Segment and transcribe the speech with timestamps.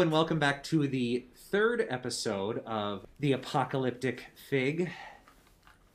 [0.00, 4.92] And welcome back to the third episode of The Apocalyptic Fig.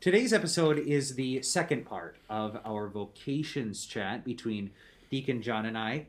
[0.02, 4.72] Today's episode is the second part of our vocations chat between
[5.10, 6.08] Deacon John and I.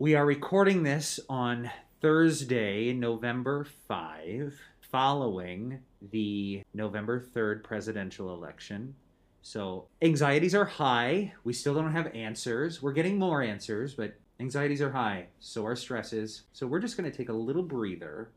[0.00, 5.78] We are recording this on Thursday, November 5, following
[6.10, 8.96] the November 3rd presidential election.
[9.42, 11.34] So, anxieties are high.
[11.44, 12.82] We still don't have answers.
[12.82, 16.42] We're getting more answers, but Anxieties are high, so are stresses.
[16.52, 18.30] So we're just going to take a little breather.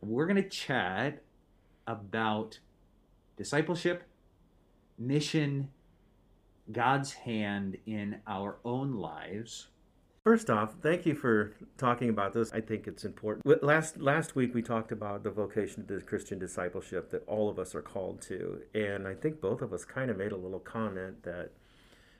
[0.00, 1.22] We're going to chat
[1.86, 2.58] about
[3.36, 4.04] discipleship,
[4.98, 5.70] mission,
[6.72, 9.68] God's hand in our own lives.
[10.24, 12.50] First off, thank you for talking about this.
[12.52, 13.62] I think it's important.
[13.62, 17.74] Last last week we talked about the vocation the Christian discipleship that all of us
[17.74, 21.22] are called to, and I think both of us kind of made a little comment
[21.24, 21.50] that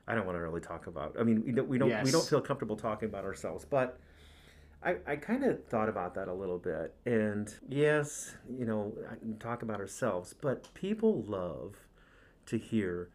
[0.07, 1.17] I don't want to really talk about.
[1.19, 2.05] I mean, we don't we don't, yes.
[2.05, 3.99] we don't feel comfortable talking about ourselves, but
[4.83, 6.95] I, I kind of thought about that a little bit.
[7.07, 8.93] And yes, you know,
[9.41, 11.77] talk about ourselves, but people love
[12.47, 13.09] to hear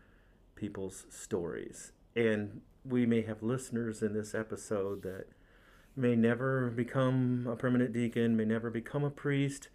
[0.55, 1.91] people's stories.
[2.15, 5.27] And we may have listeners in this episode that
[5.95, 9.69] may never become a permanent deacon, may never become a priest,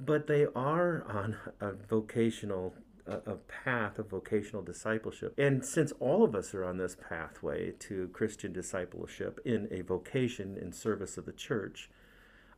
[0.00, 2.74] but they are on a vocational
[3.08, 5.34] a, a path of vocational discipleship.
[5.38, 10.56] And since all of us are on this pathway to Christian discipleship in a vocation
[10.56, 11.90] in service of the church,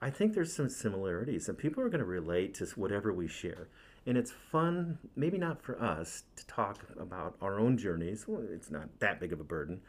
[0.03, 3.69] I think there's some similarities, and people are going to relate to whatever we share.
[4.07, 8.27] And it's fun, maybe not for us to talk about our own journeys.
[8.27, 9.83] Well, it's not that big of a burden,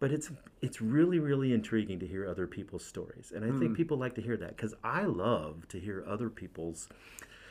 [0.00, 0.30] but it's
[0.60, 3.32] it's really really intriguing to hear other people's stories.
[3.34, 3.58] And I mm.
[3.58, 3.76] think hmm.
[3.76, 6.88] people like to hear that because I love to hear other people's.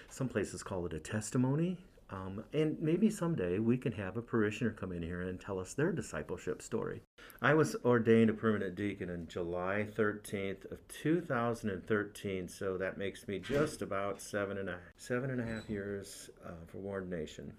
[0.10, 1.78] Some places call it a testimony.
[2.12, 5.74] Um, and maybe someday we can have a parishioner come in here and tell us
[5.74, 7.02] their discipleship story.
[7.42, 13.40] I was ordained a permanent deacon on July 13th of 2013, so that makes me
[13.40, 17.52] just about seven and a, seven and a half years uh, for ordination.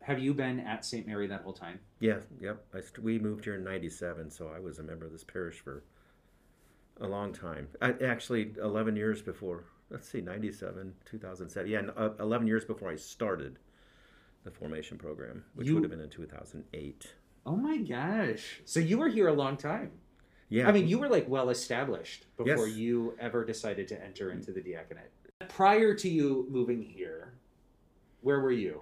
[0.00, 1.06] Have you been at St.
[1.06, 1.78] Mary that whole time?
[2.00, 2.64] Yeah, yep.
[2.74, 5.84] I, we moved here in 97, so I was a member of this parish for
[7.00, 7.68] a long time.
[7.80, 11.70] I, actually, 11 years before, let's see, 97, 2007.
[11.70, 13.58] Yeah, uh, 11 years before I started
[14.46, 17.14] the formation program, which you, would have been in 2008.
[17.44, 18.62] Oh my gosh.
[18.64, 19.90] So you were here a long time.
[20.48, 20.68] Yeah.
[20.68, 22.76] I mean, you were like well established before yes.
[22.76, 25.10] you ever decided to enter into the diaconate.
[25.48, 27.34] Prior to you moving here,
[28.22, 28.80] where were you?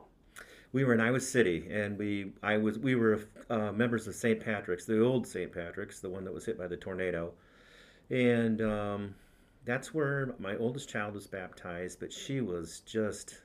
[0.72, 4.40] We were in Iowa City, and we I was we were uh, members of St.
[4.40, 5.50] Patrick's, the old St.
[5.50, 7.32] Patrick's, the one that was hit by the tornado,
[8.10, 9.14] and um,
[9.64, 12.00] that's where my oldest child was baptized.
[12.00, 13.38] But she was just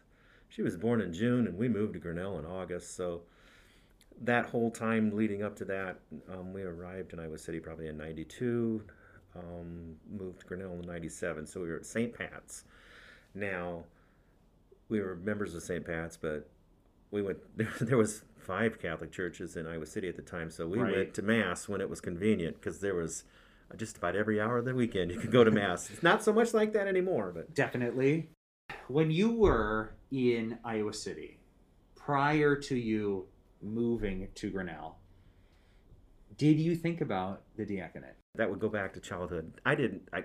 [0.49, 2.95] she was born in June, and we moved to Grinnell in August.
[2.95, 3.21] So
[4.21, 5.99] that whole time leading up to that,
[6.31, 8.83] um, we arrived in Iowa City probably in '92.
[9.35, 11.45] Um, moved to Grinnell in '97.
[11.45, 12.13] So we were at St.
[12.13, 12.65] Pat's.
[13.33, 13.85] Now
[14.89, 15.85] we were members of St.
[15.85, 16.49] Pat's, but
[17.11, 17.37] we went.
[17.55, 20.95] There, there was five Catholic churches in Iowa City at the time, so we right.
[20.95, 23.23] went to mass when it was convenient because there was
[23.77, 25.91] just about every hour of the weekend you could go to mass.
[25.91, 28.29] it's not so much like that anymore, but definitely.
[28.89, 31.37] When you were in Iowa City
[31.95, 33.27] prior to you
[33.61, 34.97] moving to Grinnell,
[36.39, 38.15] did you think about the diaconate?
[38.33, 39.61] That would go back to childhood.
[39.63, 40.09] I didn't.
[40.11, 40.23] I,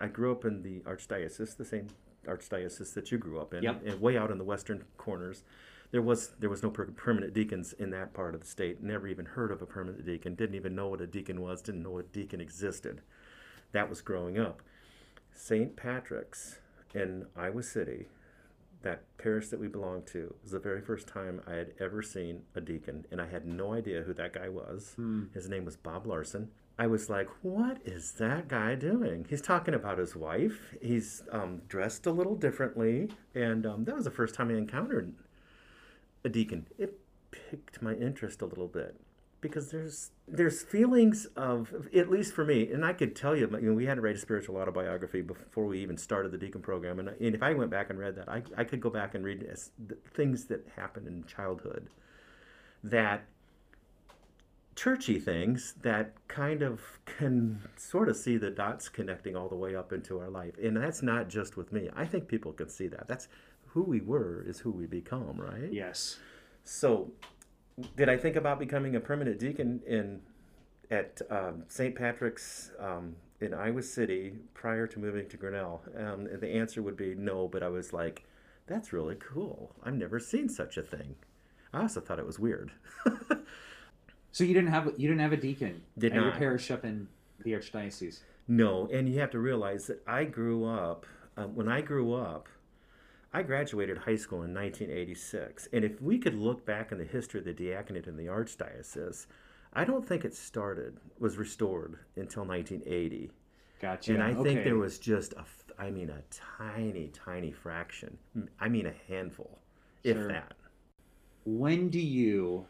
[0.00, 1.86] I grew up in the archdiocese, the same
[2.26, 3.80] archdiocese that you grew up in, yep.
[3.86, 5.44] and way out in the western corners.
[5.92, 8.82] There was there was no per- permanent deacons in that part of the state.
[8.82, 10.34] Never even heard of a permanent deacon.
[10.34, 11.62] Didn't even know what a deacon was.
[11.62, 13.02] Didn't know a deacon existed.
[13.70, 14.62] That was growing up.
[15.32, 15.76] St.
[15.76, 16.58] Patrick's
[16.94, 18.06] in Iowa City
[18.82, 22.42] that parish that we belonged to was the very first time I had ever seen
[22.54, 24.94] a deacon, and I had no idea who that guy was.
[24.96, 25.24] Hmm.
[25.34, 26.50] His name was Bob Larson.
[26.78, 29.26] I was like, what is that guy doing?
[29.28, 30.74] He's talking about his wife.
[30.80, 33.10] He's um, dressed a little differently.
[33.34, 35.12] And um, that was the first time I encountered
[36.24, 36.66] a deacon.
[36.78, 36.98] It
[37.32, 38.98] piqued my interest a little bit
[39.40, 43.70] because there's there's feelings of at least for me and i could tell you, you
[43.70, 46.98] know, we had to write a spiritual autobiography before we even started the deacon program
[46.98, 49.24] and, and if i went back and read that I, I could go back and
[49.24, 49.46] read
[50.14, 51.88] things that happened in childhood
[52.82, 53.24] that
[54.80, 59.74] churchy things that kind of can sort of see the dots connecting all the way
[59.74, 61.90] up into our life and that's not just with me.
[61.94, 63.06] I think people can see that.
[63.06, 63.28] That's
[63.66, 65.70] who we were is who we become right?
[65.70, 66.18] Yes.
[66.64, 67.10] So
[67.96, 70.20] did I think about becoming a permanent deacon in
[70.90, 71.94] at um, St.
[71.94, 75.82] Patrick's um, in Iowa City prior to moving to Grinnell?
[75.96, 78.24] Um, the answer would be no, but I was like,
[78.66, 79.74] that's really cool.
[79.82, 81.16] I've never seen such a thing.
[81.72, 82.72] I also thought it was weird.
[84.32, 86.24] so you didn't have you didn't have a deacon Did at not.
[86.24, 87.08] your parish up in
[87.44, 88.20] the archdiocese.
[88.48, 91.06] No, and you have to realize that I grew up,
[91.36, 92.48] um, when I grew up,
[93.32, 95.68] I graduated high school in 1986.
[95.72, 99.26] And if we could look back in the history of the diaconate in the Archdiocese,
[99.72, 103.30] I don't think it started, was restored until 1980.
[103.80, 104.14] Gotcha.
[104.14, 105.44] And I think there was just a,
[105.78, 106.22] I mean, a
[106.58, 108.18] tiny, tiny fraction.
[108.58, 109.60] I mean, a handful,
[110.02, 110.54] if that.
[111.44, 112.66] When do you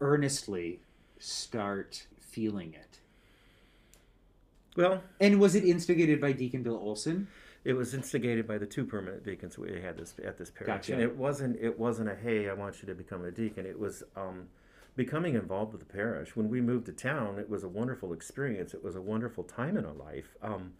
[0.00, 0.80] earnestly
[1.18, 3.00] start feeling it?
[4.76, 7.28] Well, And was it instigated by Deacon Bill Olson?
[7.68, 10.94] It was instigated by the two permanent deacons we had this at this parish, Gotcha.
[10.94, 13.66] and it wasn't it wasn't a hey, I want you to become a deacon.
[13.66, 14.48] It was um,
[14.96, 16.34] becoming involved with the parish.
[16.34, 18.72] When we moved to town, it was a wonderful experience.
[18.72, 20.34] It was a wonderful time in our life.
[20.42, 20.72] Um,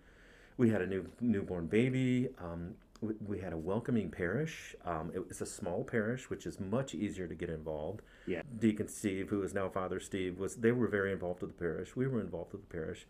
[0.56, 2.31] we had a new newborn baby.
[2.43, 4.75] Um, we, we had a welcoming parish.
[4.87, 8.00] Um, it was a small parish, which is much easier to get involved.
[8.26, 8.40] Yeah.
[8.58, 11.94] Deacon Steve, who is now Father Steve, was they were very involved with the parish.
[11.94, 13.06] We were involved with the parish.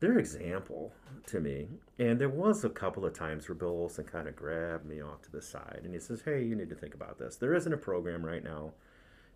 [0.00, 0.92] They're example
[1.26, 1.68] to me.
[1.98, 5.22] And there was a couple of times where Bill Olson kind of grabbed me off
[5.22, 7.36] to the side and he says, "Hey, you need to think about this.
[7.36, 8.72] There isn't a program right now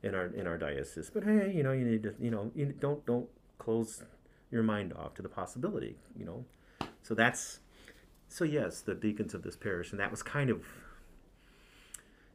[0.02, 2.66] in our in our diocese, but hey, you know, you need to, you know, you
[2.72, 3.28] don't don't
[3.58, 4.02] close
[4.50, 6.44] your mind off to the possibility, you know."
[7.02, 7.60] So that's
[8.28, 10.62] so yes, the deacons of this parish, and that was kind of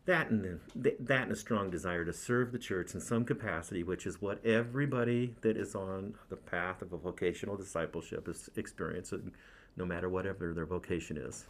[0.09, 3.83] that and the, that and a strong desire to serve the church in some capacity,
[3.83, 9.31] which is what everybody that is on the path of a vocational discipleship is experiencing,
[9.77, 11.45] no matter whatever their vocation is.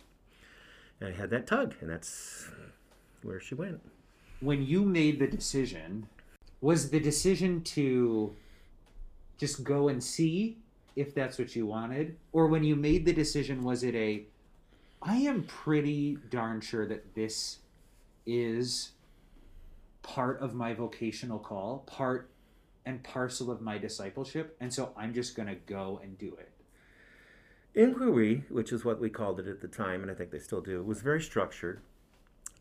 [0.99, 2.49] And I had that tug, and that's
[3.23, 3.79] where she went.
[4.41, 6.07] When you made the decision,
[6.59, 8.35] was the decision to
[9.37, 10.57] just go and see
[10.97, 12.17] if that's what you wanted?
[12.33, 14.25] Or when you made the decision, was it a,
[15.01, 17.58] I am pretty darn sure that this
[18.29, 18.91] is
[20.01, 22.29] part of my vocational call, part
[22.85, 26.51] and parcel of my discipleship, and so I'm just going to go and do it?
[27.75, 30.61] Inquiry, which is what we called it at the time, and I think they still
[30.61, 31.81] do, was very structured.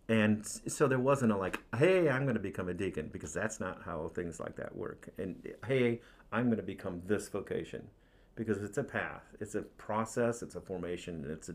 [0.08, 3.60] And so there wasn't a like, hey, I'm going to become a deacon, because that's
[3.60, 5.08] not how things like that work.
[5.18, 5.36] And
[5.66, 6.00] hey,
[6.32, 7.88] I'm going to become this vocation,
[8.36, 11.54] because it's a path, it's a process, it's a formation, it's a,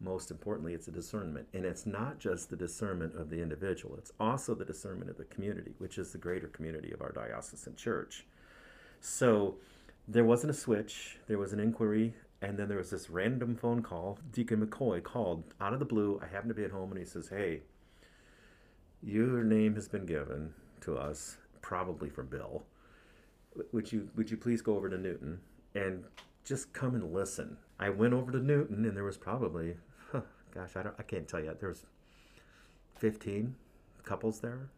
[0.00, 1.48] most importantly, it's a discernment.
[1.54, 5.24] And it's not just the discernment of the individual, it's also the discernment of the
[5.24, 8.26] community, which is the greater community of our diocesan church.
[9.00, 9.56] So
[10.08, 13.82] there wasn't a switch, there was an inquiry, and then there was this random phone
[13.82, 14.18] call.
[14.30, 16.20] Deacon McCoy called out of the blue.
[16.22, 17.62] I happened to be at home, and he says, Hey,
[19.02, 20.52] your name has been given
[20.82, 22.64] to us, probably from Bill.
[23.72, 25.40] Would you would you please go over to Newton
[25.74, 26.04] and
[26.44, 27.56] just come and listen?
[27.78, 29.76] I went over to Newton, and there was probably,
[30.56, 31.56] gosh, I don't, I can't tell you.
[31.60, 31.84] There's
[32.94, 33.54] fifteen
[34.04, 34.68] couples there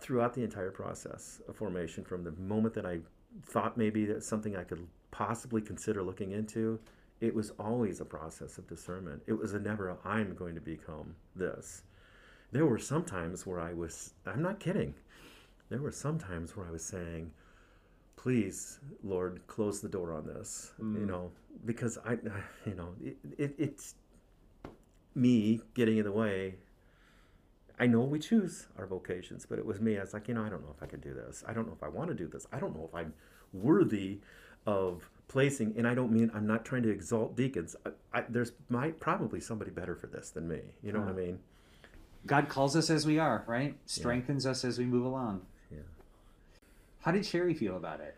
[0.00, 2.98] throughout the entire process of formation, from the moment that I
[3.46, 6.80] thought maybe that's something I could possibly consider looking into,
[7.20, 9.22] it was always a process of discernment.
[9.26, 11.82] It was a never, I'm going to become this.
[12.50, 14.94] There were some times where I was, I'm not kidding,
[15.70, 17.30] there were some times where I was saying,
[18.16, 21.08] please, Lord, close the door on this, you Mm.
[21.08, 21.32] know,
[21.64, 22.12] because I,
[22.66, 23.94] you know, it, it, it's
[25.14, 26.56] me getting in the way
[27.82, 29.98] I know we choose our vocations, but it was me.
[29.98, 31.42] I was like, you know, I don't know if I can do this.
[31.48, 32.46] I don't know if I want to do this.
[32.52, 33.12] I don't know if I'm
[33.52, 34.20] worthy
[34.66, 35.74] of placing.
[35.76, 37.74] And I don't mean I'm not trying to exalt deacons.
[37.84, 37.90] I,
[38.20, 40.60] I, there's might probably somebody better for this than me.
[40.82, 41.40] You know what I mean?
[42.24, 43.76] God calls us as we are, right?
[43.86, 45.42] Strengthens us as we move along.
[45.70, 45.78] Yeah.
[47.00, 48.16] How did Sherry feel about it?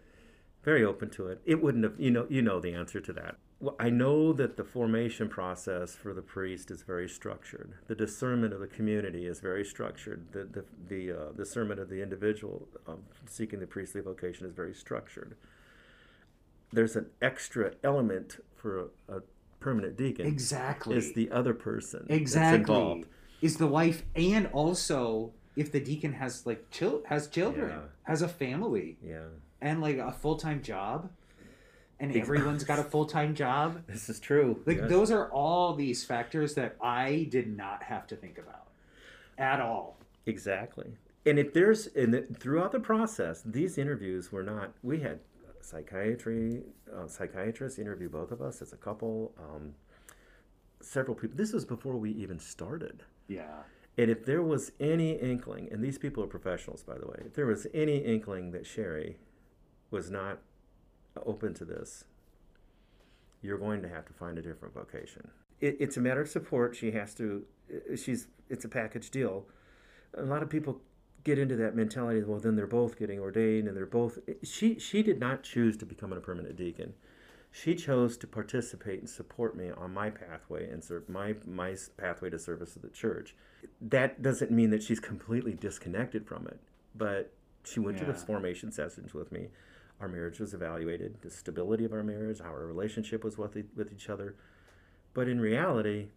[0.63, 1.41] Very open to it.
[1.47, 1.95] It wouldn't have.
[1.99, 2.27] You know.
[2.29, 3.37] You know the answer to that.
[3.65, 7.73] Well, I know that the formation process for the priest is very structured.
[7.87, 10.27] The discernment of the community is very structured.
[10.33, 14.75] The the the uh, discernment of the individual um, seeking the priestly vocation is very
[14.75, 15.35] structured.
[16.75, 19.21] There's an extra element for a, a
[19.61, 20.27] permanent deacon.
[20.27, 20.95] Exactly.
[20.99, 23.07] Is the other person that's exactly involved.
[23.41, 27.81] is the wife and also if the deacon has like chil- has children Yeah.
[28.03, 29.29] has a family Yeah,
[29.63, 31.09] and like a full-time job
[32.11, 34.61] and everyone's got a full-time job this is true.
[34.67, 34.89] like Yes.
[34.91, 38.67] those are all these factors that i did not have to think about
[39.39, 40.91] at all Exactly.
[41.27, 44.73] And if there's and it- throughout the process, these interviews were not.
[44.83, 45.21] We had
[45.61, 46.63] psychiatry
[46.95, 49.33] uh, psychiatrists interview both of us as a couple.
[49.39, 49.75] Um,
[50.81, 51.37] several people.
[51.37, 53.03] This was before we even started.
[53.29, 53.63] yeah
[53.99, 57.35] And if there was any inkling, and these people are professionals, by the way, if
[57.35, 59.17] there was any inkling that Sherry
[59.91, 60.39] was not
[61.25, 62.05] open to this,
[63.43, 65.29] you're going to have to find a different vocation.
[65.61, 66.75] It, it's a matter of support.
[66.77, 67.45] She has to.
[67.73, 68.29] Uh, she's.
[68.49, 69.47] It's a package deal.
[70.17, 70.81] A lot of people
[71.25, 72.23] get into that mentality.
[72.23, 74.19] Well, then they're both getting ordained, and they're both.
[74.29, 74.79] Eh, she.
[74.79, 76.95] She did not choose to become a permanent deacon.
[77.53, 82.31] She chose to participate and support me on my pathway and serve my my pathway
[82.31, 83.37] to service of the church.
[83.81, 86.59] That doesn't mean that she's completely disconnected from it,
[86.97, 88.11] but she went to Yeah.
[88.13, 89.49] the formation sessions with me.
[90.01, 93.65] Our marriage was evaluated, the stability of our marriage, how our relationship was with, e-
[93.77, 94.35] with each other.
[95.15, 96.09] But in reality,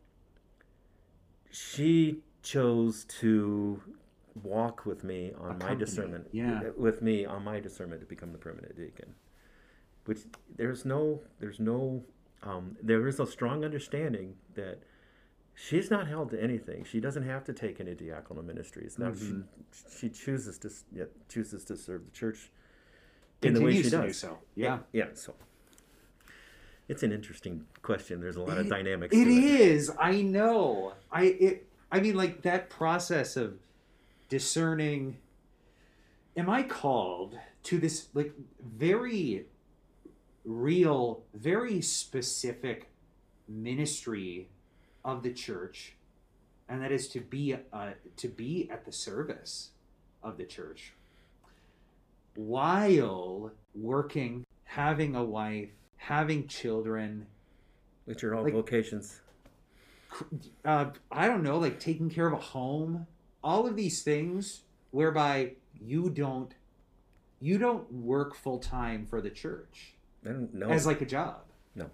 [1.51, 3.81] she chose to
[4.43, 6.61] walk with me on my discernment yeah.
[6.77, 9.15] with me on my discernment to become the permanent deacon
[10.05, 10.19] which
[10.55, 12.03] there's no there's no
[12.43, 14.77] um, there is a strong understanding that
[15.55, 19.45] she's not held to anything she doesn't have to take any diaconal ministries now Mhm.
[19.71, 22.51] she she chooses to yeah, chooses to serve the church
[23.41, 24.37] in the way she Continues to do does so.
[24.55, 24.79] Yeah.
[24.91, 25.33] yeah so
[26.87, 29.91] it's an interesting question there's a lot of dynamics It is.
[29.99, 30.93] I know.
[31.11, 31.67] I it.
[31.91, 33.59] I mean, like that process of
[34.29, 35.17] discerning.
[36.35, 39.45] Am I called to this like very
[40.45, 42.89] real, very specific
[43.47, 44.49] ministry
[45.03, 45.95] of the church,
[46.69, 49.71] and that is to be uh, to be at the service
[50.23, 50.93] of the church
[52.37, 57.25] while working, having a wife, having children,
[58.05, 59.19] which are all like- vocations
[60.65, 63.07] uh, I don't know, like taking care of a home,
[63.43, 66.53] all of these things whereby you don't
[67.39, 69.93] you don't work full time for the church
[70.25, 71.41] I don't know as like a job.
[71.75, 71.89] No.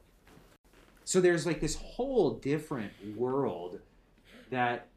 [1.04, 3.80] So there's like this whole different world
[4.52, 4.88] that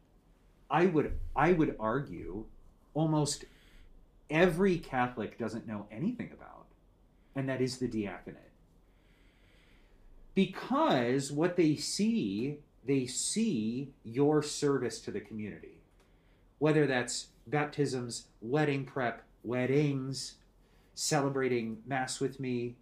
[0.69, 2.45] I would I would argue
[2.93, 3.45] almost
[4.29, 6.65] every Catholic doesn't know anything about,
[7.35, 8.43] and that is the diaconate.
[10.35, 15.81] Because what they see, they see your service to the community.
[16.59, 20.35] Whether that's baptisms, wedding prep, weddings,
[20.93, 22.75] celebrating Mass with me,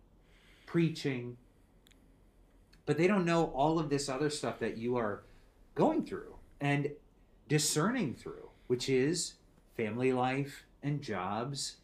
[0.65, 1.37] preaching.
[2.85, 5.23] But they don't know all of this other stuff that you are
[5.75, 6.91] going through and
[7.47, 9.35] discerning through, which is
[9.77, 11.77] family life and jobs.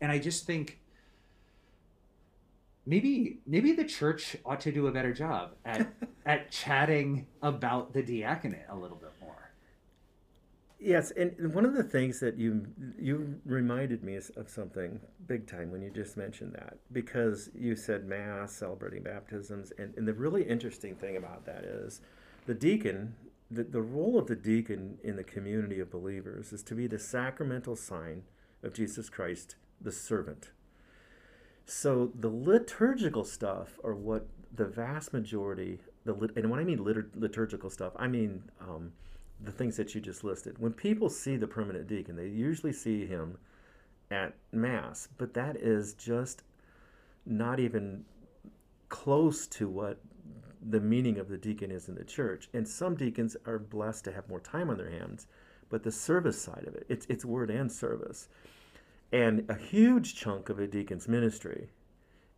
[0.00, 0.78] And I just think
[2.84, 5.92] maybe maybe the church ought to do a better job at
[6.26, 9.52] at chatting about the diaconate a little bit more.
[10.80, 12.66] Yes, and one of the things that you
[12.98, 18.06] you reminded me of something big time when you just mentioned that because you said
[18.06, 22.00] mass celebrating baptisms and, and the really interesting thing about that is
[22.46, 23.14] the deacon
[23.50, 26.98] the, the role of the deacon in the community of believers is to be the
[26.98, 28.22] sacramental sign
[28.62, 30.50] of Jesus Christ the servant.
[31.64, 37.08] So the liturgical stuff are what the vast majority the and when I mean litur,
[37.14, 38.92] liturgical stuff I mean um,
[39.42, 40.58] the things that you just listed.
[40.58, 43.38] When people see the permanent deacon, they usually see him
[44.10, 46.42] at Mass, but that is just
[47.26, 48.04] not even
[48.88, 50.00] close to what
[50.66, 52.48] the meaning of the deacon is in the church.
[52.52, 55.26] And some deacons are blessed to have more time on their hands,
[55.68, 58.28] but the service side of it, it's, it's word and service.
[59.12, 61.70] And a huge chunk of a deacon's ministry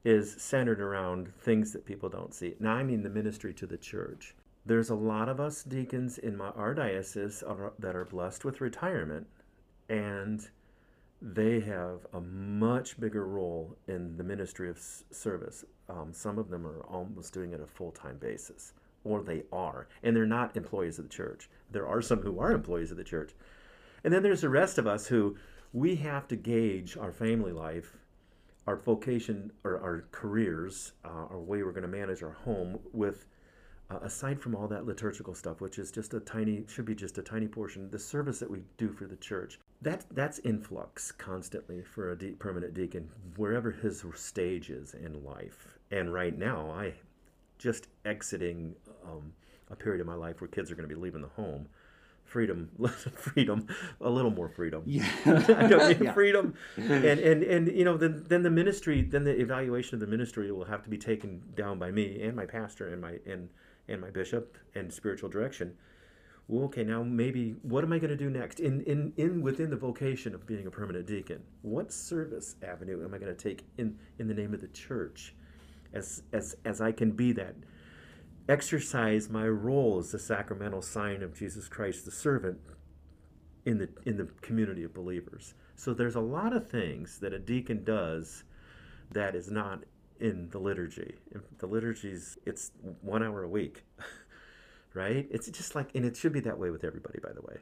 [0.05, 2.55] is centered around things that people don't see.
[2.59, 4.35] Now, I mean the ministry to the church.
[4.65, 8.61] There's a lot of us deacons in my, our diocese are, that are blessed with
[8.61, 9.27] retirement,
[9.89, 10.49] and
[11.23, 14.79] they have a much bigger role in the ministry of
[15.11, 15.65] service.
[15.89, 18.73] Um, some of them are almost doing it a full time basis,
[19.05, 21.51] or they are, and they're not employees of the church.
[21.71, 23.33] There are some who are employees of the church.
[24.03, 25.37] And then there's the rest of us who
[25.73, 27.97] we have to gauge our family life,
[28.67, 33.27] our vocation, or our careers, uh, our way we're going to manage our home with
[33.91, 37.19] uh, aside from all that liturgical stuff, which is just a tiny, should be just
[37.19, 41.83] a tiny portion, the service that we do for the church, that that's influx constantly
[41.83, 45.79] for a de- permanent deacon, wherever his stage is in life.
[45.91, 46.95] And right now, I
[47.59, 49.33] just exiting um,
[49.71, 51.67] a period of my life where kids are going to be leaving the home.
[52.25, 52.69] Freedom,
[53.17, 53.67] freedom,
[54.01, 54.83] a little more freedom.
[54.87, 55.09] Yeah.
[55.27, 56.13] I don't need Yeah.
[56.13, 56.55] freedom.
[56.77, 60.53] And, and and you know then then the ministry then the evaluation of the ministry
[60.53, 63.49] will have to be taken down by me and my pastor and my and
[63.89, 65.75] and my bishop and spiritual direction.
[66.51, 69.71] Well, okay, now maybe what am I going to do next in in in within
[69.71, 71.45] the vocation of being a permanent deacon?
[71.63, 75.33] What service avenue am I going to take in in the name of the church,
[75.95, 77.55] as as as I can be that
[78.49, 82.59] exercise my role as the sacramental sign of Jesus Christ the servant
[83.65, 85.55] in the in the community of believers.
[85.77, 88.43] So there's a lot of things that a deacon does
[89.13, 89.85] that is not
[90.19, 91.15] in the liturgy.
[91.59, 93.85] The liturgy's it's one hour a week,
[94.95, 95.27] right?
[95.31, 97.59] It's just like, and it should be that way with everybody, by the way.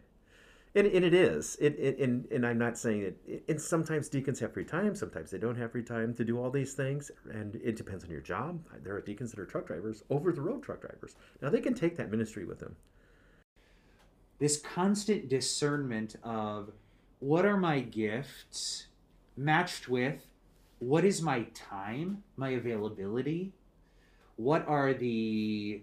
[0.75, 1.56] And, and it is.
[1.61, 3.44] It, it, and, and I'm not saying it.
[3.49, 4.94] And sometimes deacons have free time.
[4.94, 7.11] Sometimes they don't have free time to do all these things.
[7.30, 8.61] And it depends on your job.
[8.82, 11.16] There are deacons that are truck drivers, over the road truck drivers.
[11.40, 12.76] Now they can take that ministry with them.
[14.38, 16.70] This constant discernment of
[17.18, 18.87] what are my gifts
[19.37, 20.26] matched with
[20.78, 23.52] what is my time, my availability,
[24.37, 25.82] what are the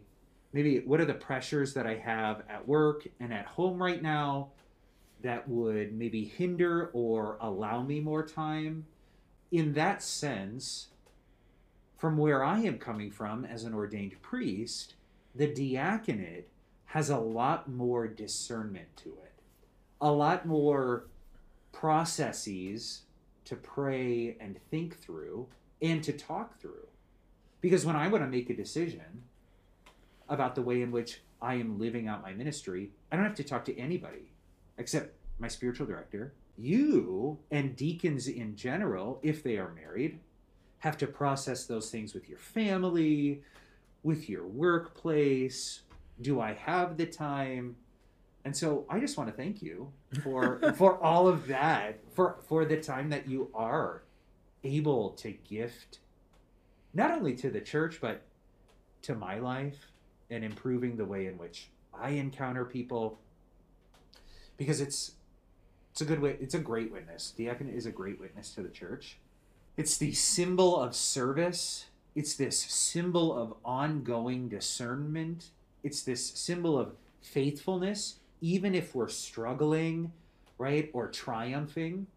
[0.56, 4.52] maybe what are the pressures that I have at work and at home right now
[5.22, 8.86] that would maybe hinder or allow me more time.
[9.52, 10.88] In that sense,
[11.98, 14.94] from where I am coming from as an ordained priest,
[15.36, 16.48] the diaconate
[16.86, 19.34] has a lot more discernment to it,
[20.00, 21.08] a lot more
[21.74, 23.02] processes
[23.44, 25.48] to pray and think through
[25.82, 26.88] and to talk through.
[27.60, 29.24] Because when I want to make a decision
[30.30, 33.44] about the way in which I am living out my ministry, I don't have to
[33.44, 34.32] talk to anybody
[34.78, 36.34] except my spiritual director.
[36.58, 40.20] You and deacons in general, if they are married,
[40.80, 43.42] have to process those things with your family,
[44.04, 45.82] with your workplace.
[46.22, 47.76] Do I have the time?
[48.46, 49.92] And so I just want to thank you
[50.24, 54.04] for for all of that, for for the time that you are
[54.64, 56.00] able to gift
[56.94, 58.24] not only to the church but
[59.04, 59.92] to my life
[60.30, 63.20] and improving the way in which I encounter people
[64.58, 65.12] because it's
[65.92, 67.34] it's a good way it's a great witness.
[67.38, 69.18] Diaconate is a great witness to the church.
[69.78, 71.86] It's the symbol of service.
[72.16, 75.50] It's this symbol of ongoing discernment.
[75.84, 80.12] It's this symbol of faithfulness even if we're struggling,
[80.58, 82.08] right, or triumphing,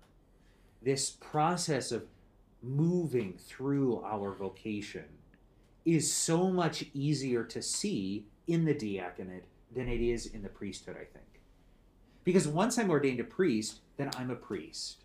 [0.83, 2.05] this process of
[2.63, 5.05] moving through our vocation
[5.95, 10.97] is so much easier to see in the diaconate than it is in the priesthood,
[10.97, 11.41] I think.
[12.25, 15.05] Because once I'm ordained a priest, then I'm a priest.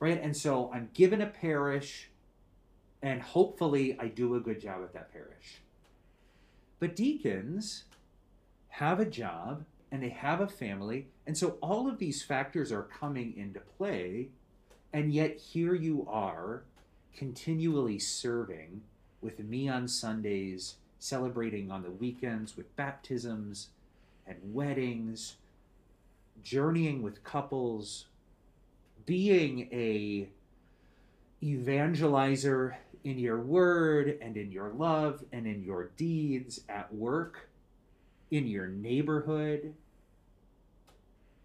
[0.00, 0.20] Right?
[0.22, 2.10] And so I'm given a parish,
[3.02, 5.60] and hopefully I do a good job at that parish.
[6.78, 7.84] But deacons
[8.68, 11.08] have a job and they have a family.
[11.26, 14.28] And so all of these factors are coming into play.
[14.92, 16.62] And yet here you are
[17.16, 18.82] continually serving
[19.20, 23.68] with me on Sundays, celebrating on the weekends with baptisms
[24.26, 25.36] and weddings,
[26.42, 28.06] journeying with couples,
[29.06, 30.28] being a
[31.42, 37.48] evangelizer in your word and in your love and in your deeds at work
[38.30, 39.74] in your neighborhood.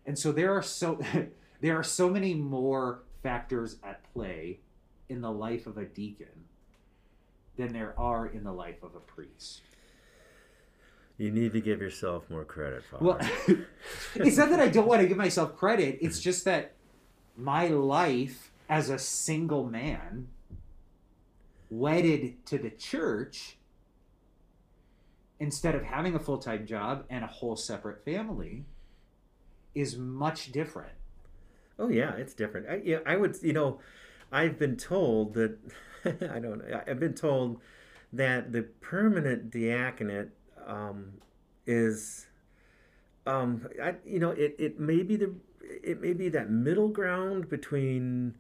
[0.06, 1.00] And so there are so
[1.62, 4.60] there are so many more factors at play
[5.08, 6.28] in the life of a deacon
[7.58, 9.62] than there are in the life of a priest.
[11.18, 13.06] You need to give yourself more credit, Father.
[13.06, 13.20] Well,
[14.16, 16.00] it's not that I don't want to give myself credit.
[16.02, 16.74] It's just that
[17.38, 20.28] my life as a single man,
[21.70, 23.58] wedded to the church,
[25.40, 28.66] instead of having a full time job and a whole separate family,
[29.76, 30.94] is much different.
[31.78, 32.68] Oh yeah, it's different.
[32.70, 33.38] I, yeah, I would.
[33.42, 33.80] You know,
[34.32, 35.58] I've been told that.
[36.32, 36.62] I don't.
[36.88, 37.60] I've been told
[38.12, 40.30] that the permanent diaconate
[40.66, 41.14] um,
[41.66, 42.28] is,
[43.26, 47.50] um, I, you know, it, it may be the it may be that middle ground
[47.50, 48.36] between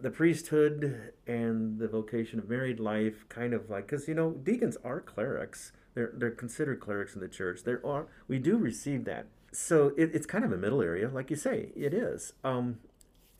[0.00, 4.76] the priesthood and the vocation of married life, kind of like because you know deacons
[4.84, 5.72] are clerics.
[5.94, 7.64] They're they're considered clerics in the church.
[7.64, 9.26] There are we do receive that.
[9.52, 12.32] So it, it's kind of a middle area, like you say, it is.
[12.42, 12.80] Um,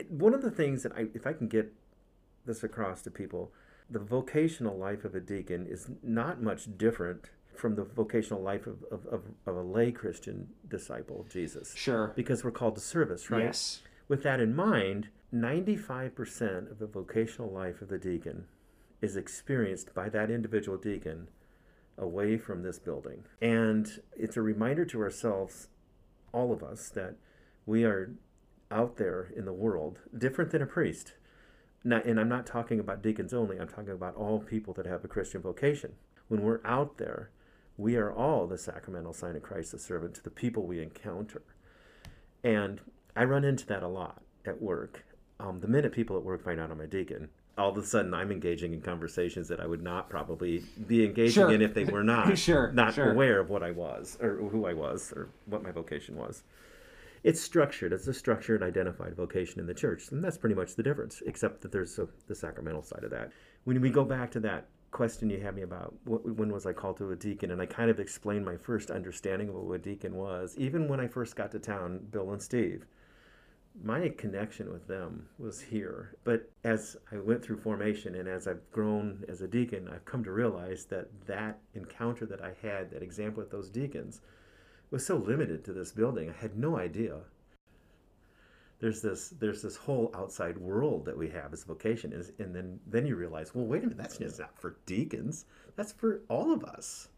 [0.09, 1.73] one of the things that I, if I can get
[2.47, 3.53] this across to people,
[3.91, 8.83] the vocational life of a deacon is not much different from the vocational life of,
[8.91, 11.73] of, of, of, a lay Christian disciple of Jesus.
[11.77, 12.13] Sure.
[12.17, 13.45] Because we're called to service, right?
[13.45, 13.83] Yes.
[14.09, 18.47] With that in mind, 95% of the vocational life of the deacon
[19.01, 21.29] is experienced by that individual deacon
[21.97, 23.25] away from this building.
[23.41, 25.69] And it's a reminder to ourselves,
[26.33, 27.17] all of us, that
[27.67, 28.15] we are
[28.71, 31.15] out there in the world, different than a priest.
[31.85, 35.05] Now, and I'm not talking about deacons only, I'm talking about all people that have
[35.05, 35.93] a Christian vocation.
[36.29, 37.31] When we're out there,
[37.77, 41.43] we are all the sacramental sign of Christ the servant to the people we encounter.
[42.43, 42.81] And
[43.15, 45.05] I run into that a lot at work.
[45.39, 48.15] Um, the minute people at work find out I'm a deacon, all of a sudden
[48.15, 51.51] I'm engaging in conversations that I would not probably be engaging Sure.
[51.53, 53.13] in if they were not Sure, not sure.
[53.13, 56.43] aware of what I was or who I was or what my vocation was.
[57.25, 57.95] It's structured.
[57.95, 61.63] It's a structured, identified vocation in the church, and that's pretty much the difference, except
[61.63, 63.33] that there's a, the sacramental side of that.
[63.65, 66.75] When we go back to that question you had me about what, when was I
[66.75, 69.79] called to a deacon, and I kind of explained my first understanding of what a
[69.79, 70.55] deacon was.
[70.59, 72.85] Even when I first got to town, Bill and Steve,
[73.83, 76.17] my connection with them was here.
[76.25, 80.23] But as I went through formation and as I've grown as a deacon, I've come
[80.25, 84.21] to realize that that encounter that I had, that example with those deacons,
[84.95, 86.31] was so limited to this building.
[86.31, 87.19] I had no idea.
[88.81, 92.55] There's this there's this whole outside world that we have as a vocation, is, and
[92.55, 95.45] then then you realize, well, wait a minute, that's just not for deacons.
[95.77, 97.09] That's for all of us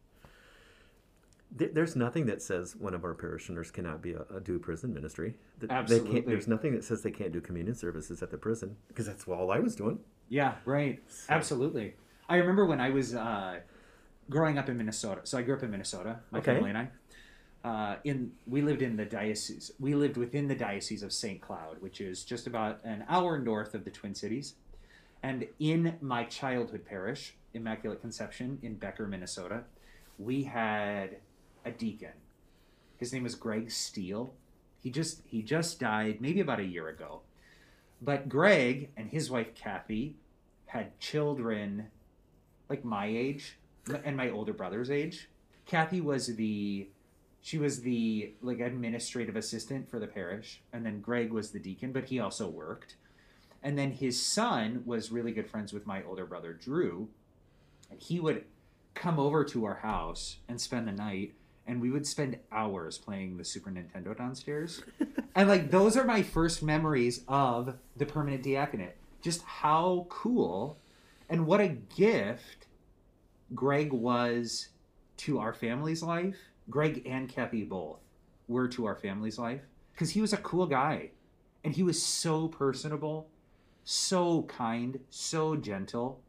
[1.55, 5.35] there's nothing that says one of our parishioners cannot be a, a do prison ministry.
[5.71, 6.21] Absolutely.
[6.21, 9.51] there's nothing that says they can't do communion services at the prison because that's all
[9.51, 9.99] I was doing.
[10.29, 11.01] Yeah, right.
[11.09, 11.33] So.
[11.33, 11.95] Absolutely.
[12.29, 13.61] I remember when I was uh,
[14.29, 15.21] growing up in Minnesota.
[15.25, 16.21] So I grew up in Minnesota.
[16.31, 16.55] My okay.
[16.55, 16.89] family and I.
[17.67, 19.73] Uh, in we lived in the diocese.
[19.81, 21.41] We lived within the diocese of St.
[21.41, 24.55] Cloud, which is just about an hour north of the Twin Cities.
[25.21, 29.65] And in my childhood parish, Immaculate Conception in Becker, Minnesota,
[30.17, 31.17] we had
[31.65, 32.13] a deacon.
[32.99, 34.33] His name was Greg Steele.
[34.81, 37.23] He just he just died maybe about a year ago.
[38.01, 40.15] But Greg and his wife Kathy
[40.67, 41.89] had children
[42.69, 43.59] like my age
[44.05, 45.29] and my older brother's age.
[45.67, 46.91] Kathy was the
[47.47, 51.93] she was the like administrative assistant for the parish and then Greg was the deacon,
[51.93, 52.97] but he also worked.
[53.63, 57.09] And then his son was really good friends with my older brother Drew,
[57.89, 58.47] and he would
[58.95, 61.35] come over to our house and spend the night
[61.69, 64.83] and we would spend hours playing the Super Nintendo downstairs.
[65.37, 68.97] and like those are my first memories of the permanent diaconate.
[69.23, 70.79] Just how cool
[71.29, 72.67] and what a gift
[73.55, 74.71] Greg was
[75.19, 76.39] to our family's life.
[76.69, 78.01] Greg and Kathy both
[78.49, 81.11] were to our family's life because he was a cool guy
[81.65, 83.29] and he was so personable,
[83.85, 86.21] so kind, so gentle,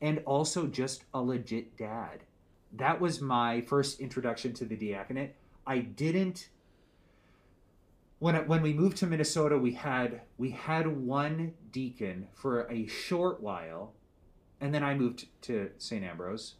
[0.00, 2.24] and also just a legit dad
[2.72, 5.34] that was my first introduction to the diaconate.
[5.66, 6.48] I didn't
[8.18, 13.40] when when we moved to Minnesota, we had we had one deacon for a short
[13.40, 13.92] while,
[14.60, 16.04] and then I moved to St.
[16.04, 16.54] Ambrose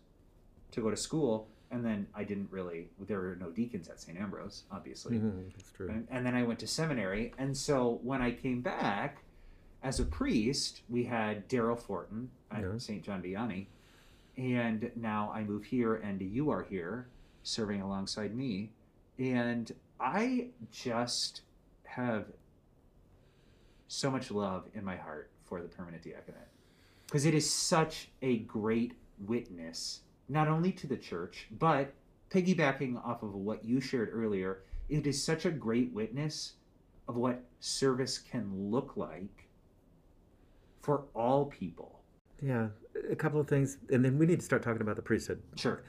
[0.73, 2.89] to go to school, and then I didn't really.
[3.01, 4.17] There were no deacons at St.
[4.17, 5.17] Ambrose, obviously.
[5.17, 5.89] Mm-hmm, that's true.
[5.89, 9.25] And, and, then I went to seminary, and so when I came back
[9.83, 12.79] as a priest, we had Daryl Fortin at yeah.
[12.79, 13.03] St.
[13.03, 13.67] John Vianney,
[14.37, 17.09] and now I move here and you are here
[17.43, 18.71] serving alongside me
[19.19, 21.43] and I just
[21.85, 22.27] have
[23.89, 26.49] so much love in my heart for the permanent diaconate
[27.07, 28.95] because it is such a great
[29.27, 30.01] witness
[30.33, 31.93] not only to the church but
[32.31, 36.55] piggybacking off of what you shared earlier it is such a great witness
[37.09, 39.49] of what service can look like
[40.81, 42.03] for all people
[42.43, 42.69] yeah,
[43.11, 45.41] a couple of things, and then we need to start talking about the priesthood.
[45.57, 45.83] Sure.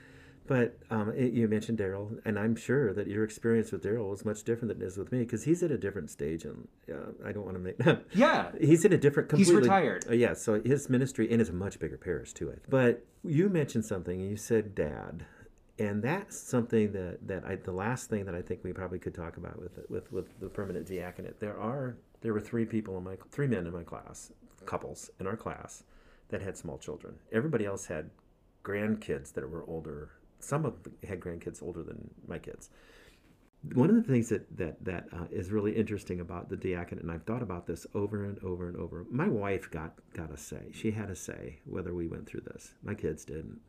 [0.46, 4.26] But um, it, you mentioned Daryl, and I'm sure that your experience with Daryl was
[4.26, 7.12] much different than it is with me because he's at a different stage, and uh,
[7.26, 8.04] I don't want to make.
[8.14, 8.52] yeah.
[8.60, 9.30] He's in a different.
[9.30, 10.06] Completely, he's retired.
[10.10, 12.54] Uh, yeah, so his ministry and it's a much bigger parish too.
[12.70, 14.20] But you mentioned something.
[14.20, 15.26] And you said dad,
[15.80, 19.16] and that's something that that I the last thing that I think we probably could
[19.16, 21.40] talk about with with with the permanent diaconate.
[21.40, 24.32] There are there were three people in my three men in my class,
[24.66, 25.84] couples in our class
[26.30, 27.16] that had small children.
[27.32, 28.10] Everybody else had
[28.64, 30.12] grandkids that were older.
[30.44, 32.70] Some of them had grandkids older than my kids.
[33.74, 37.12] One of the things that that that uh, is really interesting about the diaconate, and
[37.12, 39.06] I've thought about this over and over and over.
[39.10, 40.72] My wife got got a say.
[40.74, 42.74] She had a say whether we went through this.
[42.84, 43.60] My kids didn't.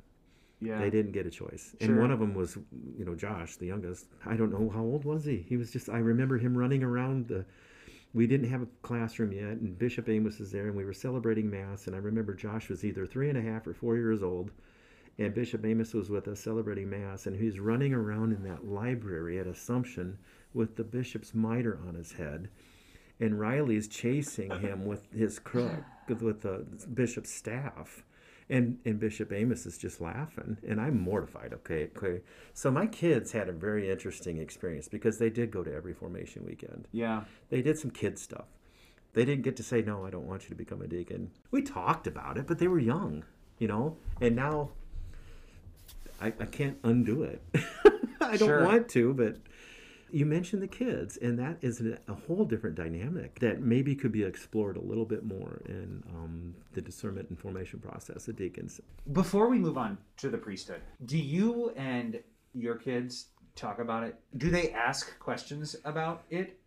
[0.61, 0.79] Yeah.
[0.79, 1.77] They didn't get a choice.
[1.81, 1.91] Sure.
[1.91, 2.57] And one of them was,
[2.97, 4.07] you know, Josh, the youngest.
[4.25, 5.45] I don't know how old was he.
[5.49, 5.89] He was just.
[5.89, 7.45] I remember him running around the
[8.15, 11.51] we didn't have a classroom yet, and Bishop Amos was there, and we were celebrating
[11.51, 11.89] Mass.
[11.89, 14.53] And I remember Josh was either three and a half or four years old,
[15.19, 19.39] and Bishop Amos was with us celebrating Mass, and he's running around in that library
[19.39, 20.19] at Assumption
[20.53, 22.49] with the bishop's mitre on his head.
[23.21, 28.05] And Riley's chasing him with his crook, with the bishop's staff
[28.51, 31.53] and and Bishop Amos is just laughing, and I'm mortified.
[31.53, 32.23] Okay, okay.
[32.53, 36.45] So my kids had a very interesting experience because they did go to every formation
[36.45, 36.89] weekend.
[36.93, 38.47] Yeah, they did some kid stuff.
[39.15, 40.05] They didn't get to say no.
[40.05, 41.31] I don't want you to become a deacon.
[41.51, 43.25] We talked about it, but they were young,
[43.59, 43.97] you know.
[44.21, 44.71] And now
[46.25, 47.43] I, I can't undo it.
[48.21, 48.65] I don't sure.
[48.65, 49.37] want to, but
[50.11, 54.23] you mentioned the kids, and that is a whole different dynamic that maybe could be
[54.23, 58.81] explored a little bit more in um, the discernment and formation process of deacons.
[59.13, 62.21] Before we move on to the priesthood, do you and
[62.55, 64.19] your kids talk about it?
[64.39, 66.59] Do they ask questions about it?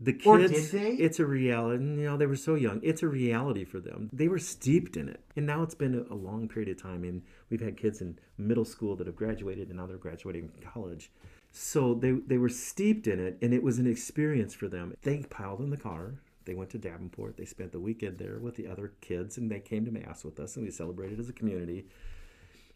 [0.00, 0.90] The kids, Or did they?
[0.92, 1.82] it's a reality.
[1.82, 2.80] You know, they were so young.
[2.84, 4.08] It's a reality for them.
[4.12, 5.20] They were steeped in it.
[5.34, 7.02] And now it's been a, a long period of time.
[7.02, 10.60] And we've had kids in middle school that have graduated and now they're graduating from
[10.62, 11.10] college.
[11.50, 14.94] So they, they were steeped in it and it was an experience for them.
[15.02, 16.14] They piled in the car.
[16.44, 17.36] They went to Davenport.
[17.36, 20.38] They spent the weekend there with the other kids and they came to Mass with
[20.38, 21.86] us and we celebrated as a community.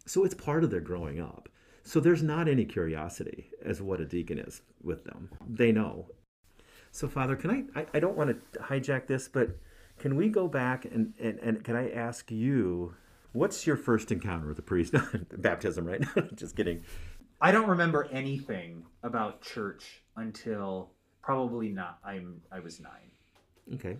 [0.06, 1.48] So it's part of their growing up.
[1.84, 5.30] So there's not any curiosity as what a deacon is with them.
[5.48, 6.06] They know.
[6.92, 9.56] So, Father, can I, I, I don't want to hijack this, but
[9.98, 12.94] can we go back and, and, and can I ask you,
[13.32, 14.94] what's your first encounter with a priest?
[15.38, 16.02] Baptism, right?
[16.34, 16.84] Just kidding.
[17.40, 20.90] I don't remember anything about church until
[21.22, 21.98] probably not.
[22.04, 23.10] I'm I was nine.
[23.74, 23.96] Okay.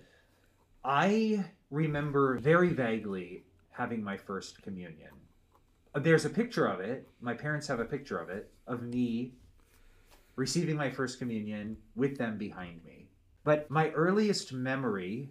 [0.84, 5.10] I remember very vaguely having my first communion.
[5.94, 7.08] There's a picture of it.
[7.20, 9.32] My parents have a picture of it of me
[10.36, 13.08] receiving my first communion with them behind me.
[13.44, 15.30] But my earliest memory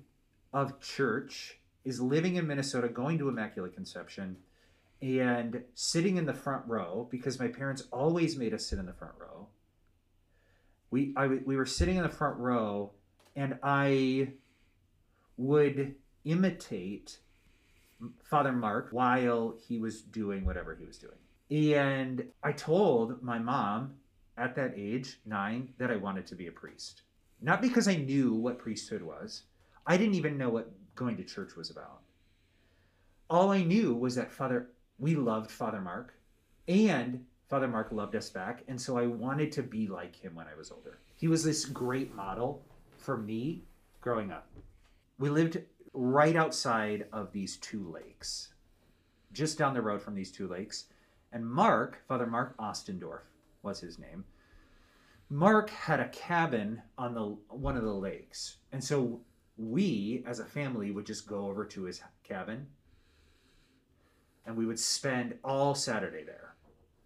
[0.54, 4.38] of church is living in Minnesota, going to Immaculate Conception,
[5.02, 8.94] and sitting in the front row because my parents always made us sit in the
[8.94, 9.48] front row.
[10.92, 12.92] We I, we were sitting in the front row,
[13.36, 14.34] and I
[15.38, 17.18] would imitate
[18.24, 21.18] Father Mark while he was doing whatever he was doing.
[21.76, 23.96] And I told my mom
[24.38, 27.02] at that age, nine, that I wanted to be a priest.
[27.41, 29.44] Not because I knew what priesthood was,
[29.86, 32.02] I didn't even know what going to church was about.
[33.30, 36.13] All I knew was that Father, we loved Father Mark,
[36.67, 38.63] and Father Mark loved us back.
[38.67, 41.00] And so I wanted to be like him when I was older.
[41.15, 42.63] He was this great model
[42.98, 43.63] for me
[44.00, 44.48] growing up.
[45.17, 45.62] We lived
[45.94, 48.54] right outside of these two lakes,
[49.34, 50.86] just down the road from these two lakes.
[51.34, 53.22] And Mark, Father Mark Ostendorf
[53.63, 54.24] was his name.
[55.30, 58.58] Mark had a cabin on the one of the lakes.
[58.71, 59.21] And so
[59.58, 62.67] we as a family would just go over to his cabin
[64.45, 66.56] and we would spend all Saturday there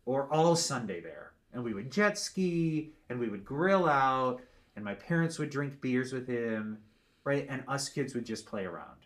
[0.05, 1.33] or all Sunday there.
[1.53, 4.41] And we would jet ski and we would grill out
[4.75, 6.79] and my parents would drink beers with him,
[7.23, 7.45] right?
[7.49, 9.05] And us kids would just play around.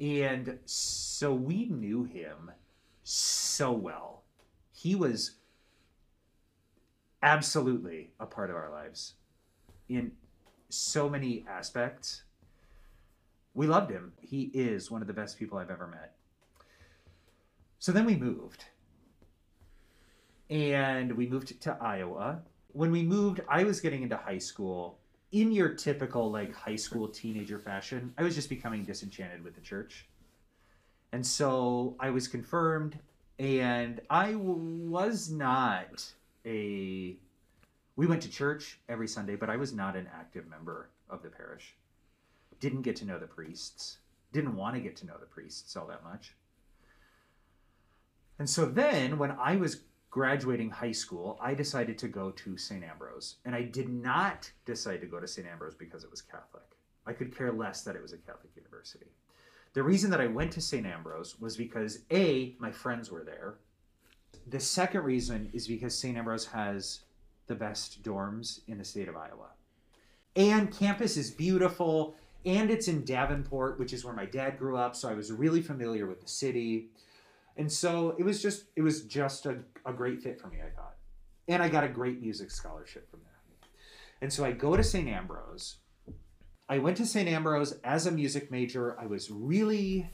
[0.00, 2.50] And so we knew him
[3.02, 4.24] so well.
[4.72, 5.32] He was
[7.24, 9.14] absolutely a part of our lives
[9.88, 10.12] in
[10.68, 12.22] so many aspects.
[13.54, 14.12] We loved him.
[14.20, 16.14] He is one of the best people I've ever met.
[17.78, 18.66] So then we moved.
[20.50, 22.42] And we moved to Iowa.
[22.72, 24.98] When we moved, I was getting into high school.
[25.32, 29.60] In your typical like high school teenager fashion, I was just becoming disenchanted with the
[29.60, 30.06] church.
[31.12, 32.98] And so I was confirmed
[33.38, 36.12] and I was not
[36.44, 37.16] a
[37.96, 41.28] we went to church every Sunday, but I was not an active member of the
[41.28, 41.76] parish.
[42.60, 43.98] Didn't get to know the priests.
[44.32, 46.34] Didn't want to get to know the priests all that much.
[48.38, 52.82] And so then when I was graduating high school, I decided to go to St.
[52.82, 53.36] Ambrose.
[53.44, 55.46] And I did not decide to go to St.
[55.46, 56.62] Ambrose because it was Catholic.
[57.06, 59.06] I could care less that it was a Catholic university.
[59.74, 60.86] The reason that I went to St.
[60.86, 63.56] Ambrose was because A, my friends were there.
[64.48, 66.16] The second reason is because St.
[66.16, 67.00] Ambrose has
[67.46, 69.50] the best dorms in the state of Iowa.
[70.36, 74.96] And campus is beautiful, and it's in Davenport, which is where my dad grew up,
[74.96, 76.88] so I was really familiar with the city.
[77.56, 80.74] And so it was just it was just a, a great fit for me, I
[80.74, 80.96] thought.
[81.46, 83.68] And I got a great music scholarship from there.
[84.20, 85.08] And so I go to St.
[85.08, 85.76] Ambrose.
[86.68, 87.28] I went to St.
[87.28, 88.98] Ambrose as a music major.
[88.98, 90.10] I was really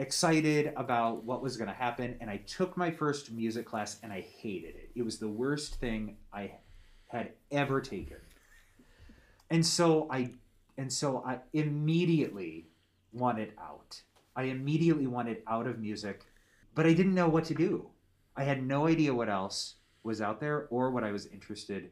[0.00, 4.10] excited about what was going to happen and I took my first music class and
[4.10, 4.90] I hated it.
[4.94, 6.52] It was the worst thing I
[7.08, 8.16] had ever taken.
[9.50, 10.32] And so I
[10.78, 12.68] and so I immediately
[13.12, 14.00] wanted out.
[14.34, 16.24] I immediately wanted out of music,
[16.74, 17.90] but I didn't know what to do.
[18.34, 21.90] I had no idea what else was out there or what I was interested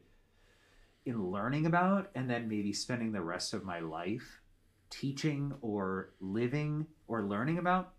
[1.05, 4.41] in learning about and then maybe spending the rest of my life
[4.89, 7.93] teaching or living or learning about.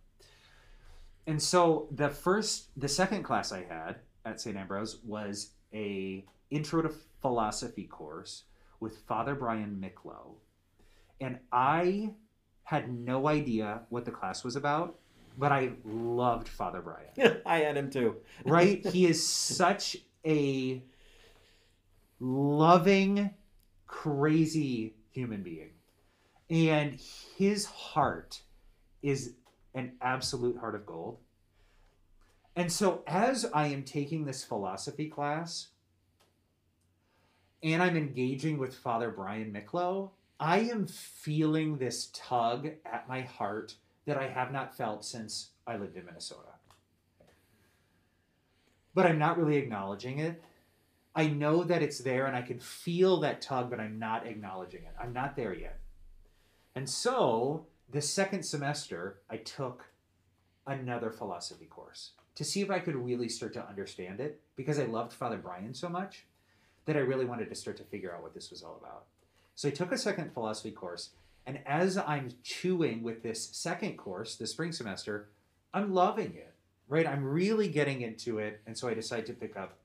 [1.31, 4.57] And so the first the second class I had at St.
[4.57, 6.89] Ambrose was a intro to
[7.23, 8.43] philosophy course
[8.81, 10.33] with Father Brian Micklow.
[11.21, 12.15] And I
[12.65, 14.99] had no idea what the class was about,
[15.39, 18.17] but I loved Father Brian I had him too.
[18.45, 18.85] right?
[18.85, 20.83] he is such a
[22.19, 23.31] loving,
[23.87, 25.71] crazy human being.
[26.51, 26.99] And
[27.37, 28.43] his heart
[29.01, 29.35] is
[29.75, 31.19] an absolute heart of gold.
[32.57, 35.69] And so, as I am taking this philosophy class,
[37.63, 43.77] and I'm engaging with Father Brian Miklo, I am feeling this tug at my heart
[44.07, 46.49] that I have not felt since I lived in Minnesota.
[48.95, 50.43] But I'm not really acknowledging it.
[51.15, 54.83] I know that it's there and I can feel that tug, but I'm not acknowledging
[54.85, 54.95] it.
[55.01, 55.79] I'm not there yet.
[56.75, 59.85] And so, the second semester, I took
[60.67, 64.85] another philosophy course to see if I could really start to understand it because I
[64.85, 66.27] loved Father Brian so much
[66.85, 69.07] that I really wanted to start to figure out what this was all about.
[69.55, 71.11] So I took a second philosophy course,
[71.47, 75.29] and as I'm chewing with this second course, the spring semester,
[75.75, 76.55] I'm loving it,
[76.89, 77.07] right?
[77.07, 79.79] I'm really getting into it, and so I decided to pick up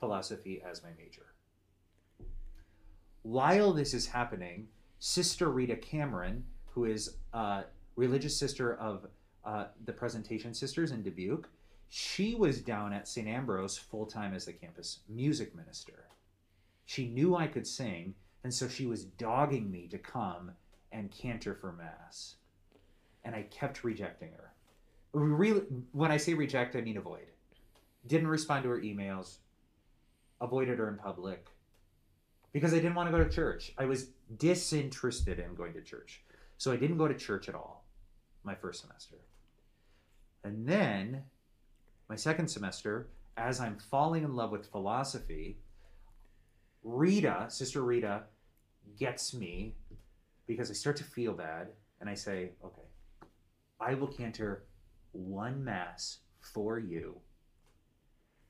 [0.00, 1.26] philosophy as my major.
[3.22, 6.44] While this is happening, Sister Rita Cameron,
[6.76, 7.64] who is a
[7.96, 9.06] religious sister of
[9.46, 11.48] uh, the Presentation Sisters in Dubuque,
[11.88, 13.26] she was down at St.
[13.26, 16.04] Ambrose full time as the campus music minister.
[16.84, 20.52] She knew I could sing, and so she was dogging me to come
[20.92, 22.36] and cantor for Mass.
[23.24, 24.52] And I kept rejecting her.
[25.14, 25.62] Really,
[25.92, 27.26] when I say reject, I mean avoid.
[28.06, 29.38] Didn't respond to her emails,
[30.42, 31.46] avoided her in public
[32.52, 33.72] because I didn't want to go to church.
[33.78, 36.22] I was disinterested in going to church.
[36.58, 37.84] So I didn't go to church at all
[38.44, 39.16] my first semester.
[40.44, 41.22] And then
[42.08, 45.58] my second semester, as I'm falling in love with philosophy,
[46.84, 48.22] Rita, Sister Rita,
[48.98, 49.74] gets me
[50.46, 51.68] because I start to feel bad
[52.00, 52.82] and I say, okay,
[53.80, 54.64] I will cantor
[55.12, 57.16] one Mass for you.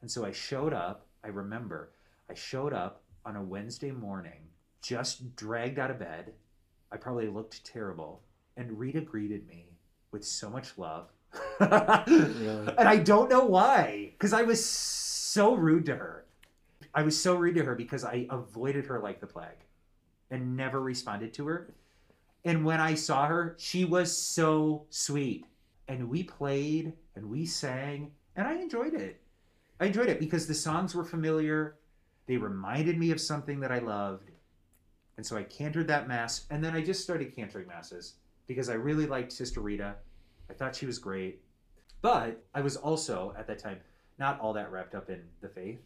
[0.03, 1.92] And so I showed up, I remember,
[2.31, 4.49] I showed up on a Wednesday morning,
[4.83, 6.33] just dragged out of bed.
[6.92, 8.22] I probably looked terrible.
[8.57, 9.66] And Rita greeted me
[10.12, 11.11] with so much love.
[11.61, 12.75] Really?
[12.79, 16.25] And I don't know why, because I was so rude to her.
[16.94, 19.64] I was so rude to her because I avoided her like the plague
[20.31, 21.75] and never responded to her.
[22.44, 25.46] And when I saw her, she was so sweet.
[25.88, 29.20] And we played and we sang, and I enjoyed it.
[29.81, 31.77] I enjoyed it because the songs were familiar.
[32.27, 34.31] They reminded me of something that I loved.
[35.16, 38.14] And so I cantered that mass, and then I just started cantering masses
[38.46, 39.94] because I really liked Sister Rita.
[40.50, 41.42] I thought she was great.
[42.02, 43.81] But I was also, at that time,
[44.18, 45.81] not all that wrapped up in the faith,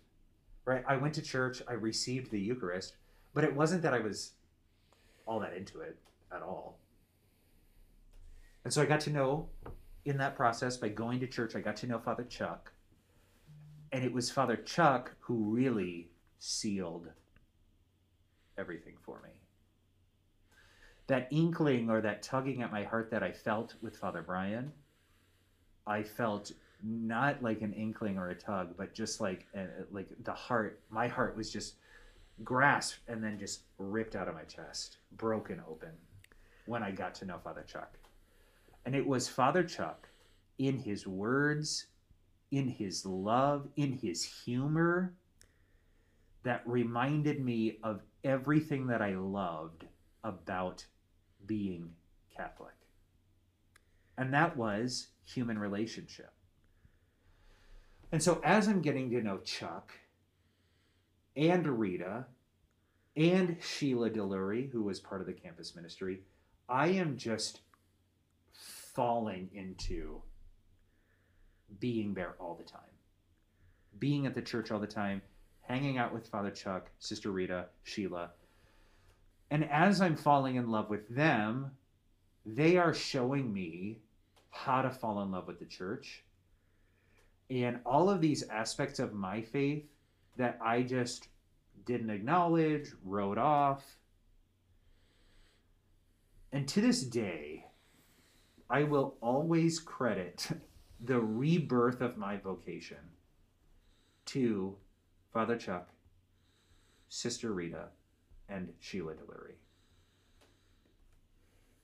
[0.64, 0.84] right?
[0.86, 2.96] I went to church, I received the Eucharist,
[3.32, 4.32] but it wasn't that I was
[5.26, 5.96] all that into it
[6.34, 6.78] at all.
[8.64, 9.48] And so I got to know
[10.04, 12.72] in that process by going to church, I got to know Father Chuck.
[13.92, 17.08] And it was Father Chuck who really sealed
[18.60, 19.30] everything for me.
[21.08, 24.70] That inkling or that tugging at my heart that I felt with Father Brian,
[25.86, 30.32] I felt not like an inkling or a tug, but just like uh, like the
[30.32, 30.80] heart.
[30.90, 31.74] My heart was just
[32.44, 35.90] grasped and then just ripped out of my chest, broken open,
[36.66, 37.98] when I got to know Father Chuck.
[38.86, 40.08] And it was Father Chuck,
[40.58, 41.86] in his words,
[42.50, 45.14] in his love, in his humor,
[46.42, 49.84] that reminded me of everything that I loved
[50.24, 50.84] about
[51.46, 51.90] being
[52.34, 52.74] Catholic.
[54.16, 56.32] And that was human relationship.
[58.12, 59.92] And so as I'm getting to know Chuck
[61.36, 62.26] and Rita
[63.16, 66.22] and Sheila Delury, who was part of the campus ministry,
[66.68, 67.60] I am just
[68.94, 70.22] falling into
[71.78, 72.80] being there all the time,
[73.98, 75.22] being at the church all the time,
[75.70, 78.30] hanging out with Father Chuck, Sister Rita, Sheila.
[79.52, 81.70] And as I'm falling in love with them,
[82.44, 84.00] they are showing me
[84.50, 86.24] how to fall in love with the church.
[87.50, 89.84] And all of these aspects of my faith
[90.36, 91.28] that I just
[91.86, 93.84] didn't acknowledge, wrote off.
[96.52, 97.66] And to this day,
[98.68, 100.48] I will always credit
[101.00, 102.98] the rebirth of my vocation
[104.26, 104.76] to
[105.32, 105.88] Father Chuck,
[107.08, 107.88] Sister Rita,
[108.48, 109.54] and Sheila Delury.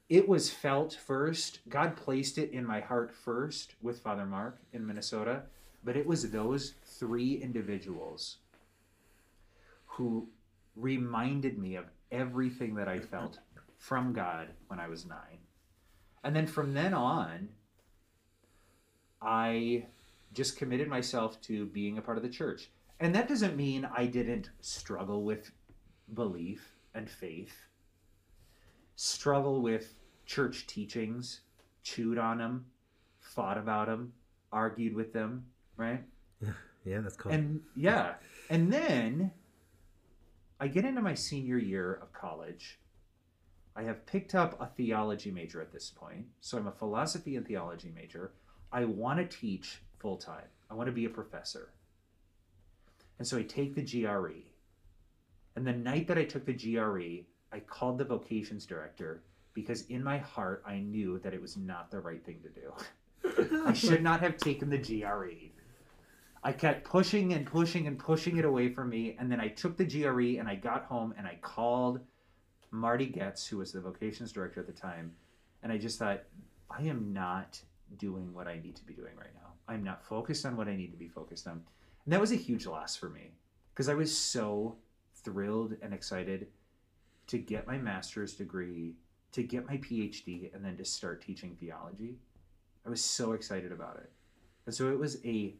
[0.09, 1.61] It was felt first.
[1.68, 5.42] God placed it in my heart first with Father Mark in Minnesota,
[5.84, 8.38] but it was those three individuals
[9.86, 10.28] who
[10.74, 13.38] reminded me of everything that I felt
[13.78, 15.38] from God when I was nine.
[16.22, 17.49] And then from then on,
[19.20, 19.86] I
[20.32, 22.70] just committed myself to being a part of the church.
[22.99, 25.51] And that doesn't mean I didn't struggle with
[26.14, 27.66] belief and faith,
[28.94, 29.94] struggle with
[30.24, 31.40] church teachings,
[31.82, 32.66] chewed on them,
[33.20, 34.12] fought about them,
[34.51, 35.44] argued with them,
[35.76, 36.03] right?
[36.40, 36.51] Yeah,
[36.84, 37.32] yeah that's cool.
[37.32, 38.14] And yeah,
[38.49, 39.30] and then
[40.59, 42.80] I get into my senior year of college.
[43.74, 46.24] I have picked up a theology major at this point.
[46.40, 48.32] So I'm a philosophy and theology major.
[48.72, 51.72] I want to teach full time, I want to be a professor.
[53.19, 54.43] And so I take the GRE.
[55.55, 59.23] And the night that I took the GRE, I called the vocations director
[59.55, 63.62] because in my heart, I knew that it was not the right thing to do.
[63.67, 65.51] I should not have taken the GRE.
[66.45, 69.17] I kept pushing and pushing and pushing it away from me.
[69.19, 72.01] And then I took the GRE and I got home and I called
[72.71, 75.12] Marty Getz, who was the vocations director at the time.
[75.62, 76.23] And I just thought,
[76.71, 77.61] I am not
[77.99, 79.53] doing what I need to be doing right now.
[79.69, 81.62] I'm not focused on what I need to be focused on.
[82.07, 83.32] And that was a huge loss for me
[83.74, 84.76] because I was so
[85.24, 86.46] thrilled and excited
[87.26, 88.94] to get my master's degree,
[89.32, 92.14] to get my PhD, and then to start teaching theology.
[92.86, 94.11] I was so excited about it.
[94.66, 95.57] And so it was a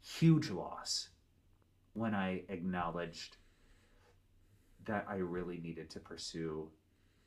[0.00, 1.08] huge loss
[1.94, 3.36] when I acknowledged
[4.86, 6.70] that I really needed to pursue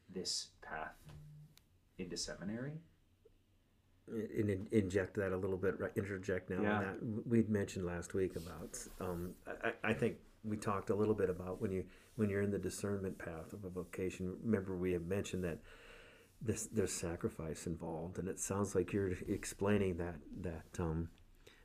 [0.09, 0.95] this path
[1.97, 2.79] into seminary.
[4.12, 5.91] In, in, inject that a little bit, right?
[5.95, 6.62] Interject now.
[6.62, 6.80] Yeah.
[6.80, 8.78] That we'd mentioned last week about.
[8.99, 9.32] Um,
[9.64, 11.86] I, I think we talked a little bit about when you
[12.16, 14.36] when you're in the discernment path of a vocation.
[14.43, 15.59] Remember, we have mentioned that
[16.41, 21.09] this there's sacrifice involved, and it sounds like you're explaining that that um,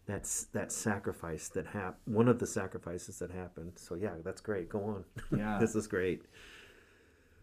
[0.06, 3.72] that's that sacrifice that hap- one of the sacrifices that happened.
[3.76, 4.68] So yeah, that's great.
[4.68, 5.04] Go on.
[5.36, 5.58] Yeah.
[5.58, 6.22] this is great.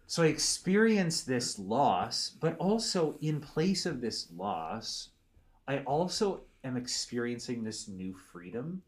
[0.07, 5.09] So I experienced this loss, but also in place of this loss,
[5.67, 8.83] I also am experiencing this new freedom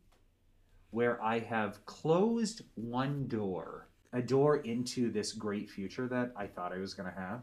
[0.92, 6.74] where I have closed one door, a door into this great future that I thought
[6.74, 7.42] I was going to have.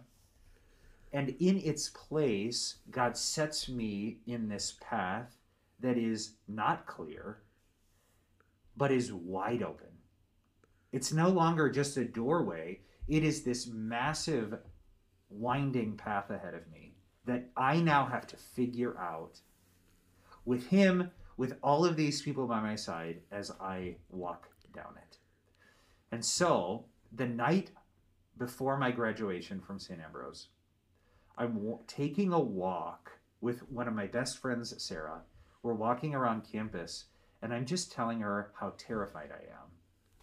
[1.13, 5.37] And in its place, God sets me in this path
[5.81, 7.39] that is not clear,
[8.77, 9.89] but is wide open.
[10.93, 12.81] It's no longer just a doorway,
[13.13, 14.55] it is this massive
[15.29, 16.95] winding path ahead of me
[17.27, 19.39] that I now have to figure out
[20.47, 25.19] with Him, with all of these people by my side as I walk down it.
[26.11, 27.73] And so, the night
[28.39, 30.01] before my graduation from St.
[30.01, 30.49] Ambrose,
[31.37, 35.21] I'm w- taking a walk with one of my best friends, Sarah.
[35.63, 37.05] We're walking around campus,
[37.43, 39.69] and I'm just telling her how terrified I am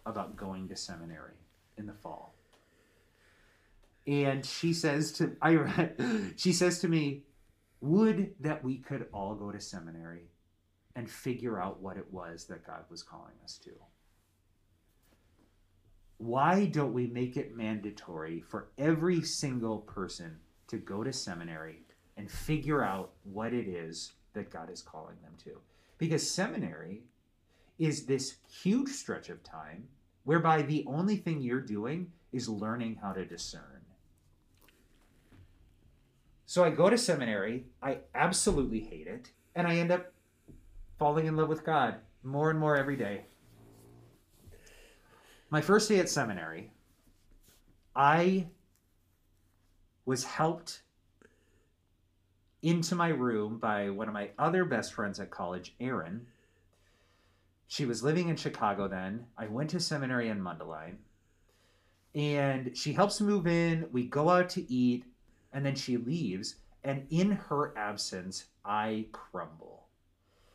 [0.06, 1.36] about going to seminary
[1.78, 2.34] in the fall.
[4.10, 5.90] And she says to I
[6.36, 7.22] she says to me,
[7.80, 10.32] "Would that we could all go to seminary
[10.96, 13.70] and figure out what it was that God was calling us to."
[16.18, 21.82] Why don't we make it mandatory for every single person to go to seminary
[22.16, 25.52] and figure out what it is that God is calling them to?
[25.98, 27.04] Because seminary
[27.78, 29.86] is this huge stretch of time
[30.24, 33.79] whereby the only thing you're doing is learning how to discern.
[36.50, 40.12] So I go to seminary, I absolutely hate it, and I end up
[40.98, 41.94] falling in love with God
[42.24, 43.26] more and more every day.
[45.50, 46.72] My first day at seminary,
[47.94, 48.48] I
[50.06, 50.82] was helped
[52.62, 56.26] into my room by one of my other best friends at college, Erin.
[57.68, 59.26] She was living in Chicago then.
[59.38, 60.96] I went to seminary in Mundelein.
[62.12, 63.86] And she helps move in.
[63.92, 65.04] We go out to eat.
[65.52, 66.56] And then she leaves.
[66.84, 69.86] And in her absence, I crumble.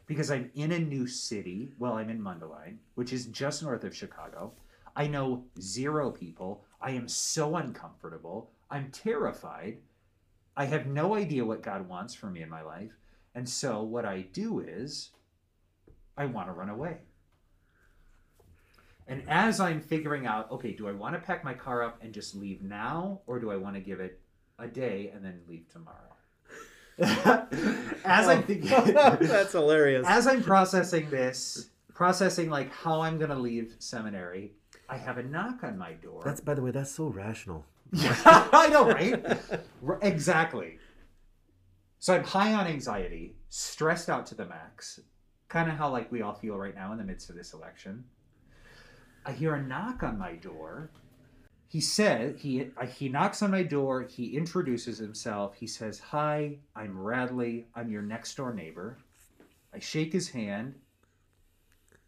[0.07, 1.71] Because I'm in a new city.
[1.79, 4.53] Well, I'm in Mundelein, which is just north of Chicago.
[4.95, 6.63] I know zero people.
[6.81, 8.51] I am so uncomfortable.
[8.69, 9.77] I'm terrified.
[10.57, 12.91] I have no idea what God wants for me in my life.
[13.33, 15.09] And so what I do is
[16.17, 16.97] I want to run away.
[19.07, 22.13] And as I'm figuring out, okay, do I want to pack my car up and
[22.13, 24.19] just leave now, or do I want to give it
[24.59, 25.97] a day and then leave tomorrow?
[26.97, 30.05] as I'm thinking, that's hilarious.
[30.07, 34.53] as I'm processing this, processing like how I'm going to leave seminary,
[34.87, 36.21] I have a knock on my door.
[36.23, 37.65] That's by the way, that's so rational.
[37.97, 39.23] I know, right?
[40.01, 40.79] Exactly.
[41.99, 44.99] So I'm high on anxiety, stressed out to the max,
[45.49, 48.03] kind of how like we all feel right now in the midst of this election.
[49.25, 50.91] I hear a knock on my door.
[51.75, 54.03] He said he uh, he knocks on my door.
[54.03, 55.55] He introduces himself.
[55.55, 57.67] He says, "Hi, I'm Radley.
[57.75, 58.97] I'm your next door neighbor."
[59.73, 60.75] I shake his hand.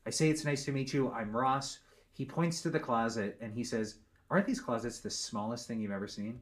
[0.06, 1.12] I say, "It's nice to meet you.
[1.12, 1.80] I'm Ross."
[2.14, 3.96] He points to the closet and he says,
[4.30, 6.40] "Aren't these closets the smallest thing you've ever seen?"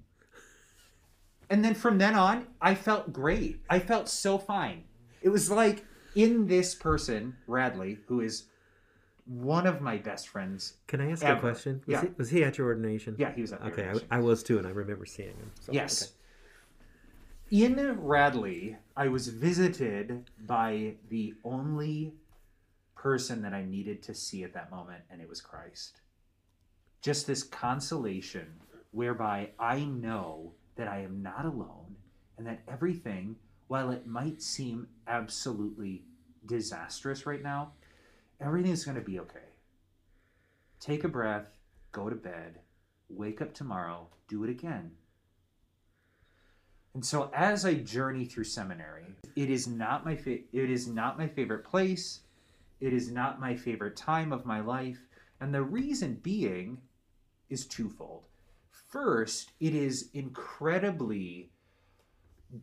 [1.50, 3.60] And then from then on, I felt great.
[3.72, 4.84] I felt so fine.
[5.24, 8.44] It was like in this person, Radley, who is
[9.26, 10.76] one of my best friends.
[10.88, 11.38] Can I ask Ever.
[11.38, 11.82] a question?
[11.88, 12.02] Was, Yeah.
[12.02, 13.16] he, was he at your ordination?
[13.18, 14.08] Yeah, he was at the Okay, ordination.
[14.12, 15.52] I, I was too, and I remember seeing him.
[15.60, 16.04] So, Yes.
[16.04, 16.12] okay.
[17.52, 22.14] In Radley, I was visited by the only
[22.96, 26.02] person that I needed to see at that moment, and it was Christ.
[27.02, 28.48] Just this consolation
[28.92, 31.96] whereby I know that I am not alone
[32.38, 33.36] and that everything,
[33.68, 36.04] while it might seem absolutely
[36.46, 37.74] disastrous right now,
[38.40, 39.40] everything is going to be okay.
[40.80, 41.48] Take a breath,
[41.92, 42.60] go to bed,
[43.10, 44.92] wake up tomorrow, do it again.
[46.94, 49.06] And so as I journey through seminary,
[49.36, 52.22] it is not my fa- it is not my favorite place.
[52.80, 55.00] It is not my favorite time of my life,
[55.40, 56.78] and the reason being
[57.50, 58.24] is twofold.
[58.72, 61.52] First, it is incredibly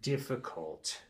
[0.00, 1.02] difficult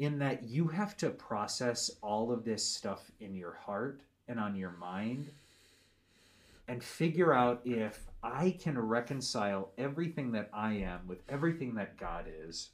[0.00, 4.56] in that you have to process all of this stuff in your heart and on
[4.56, 5.30] your mind
[6.66, 12.24] and figure out if I can reconcile everything that I am with everything that God
[12.46, 12.70] is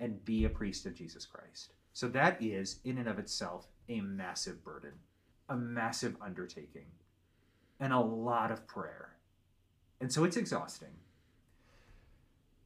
[0.00, 1.74] and be a priest of Jesus Christ.
[1.92, 4.92] So that is, in and of itself, a massive burden,
[5.50, 6.86] a massive undertaking,
[7.78, 9.10] and a lot of prayer.
[10.00, 10.88] And so it's exhausting.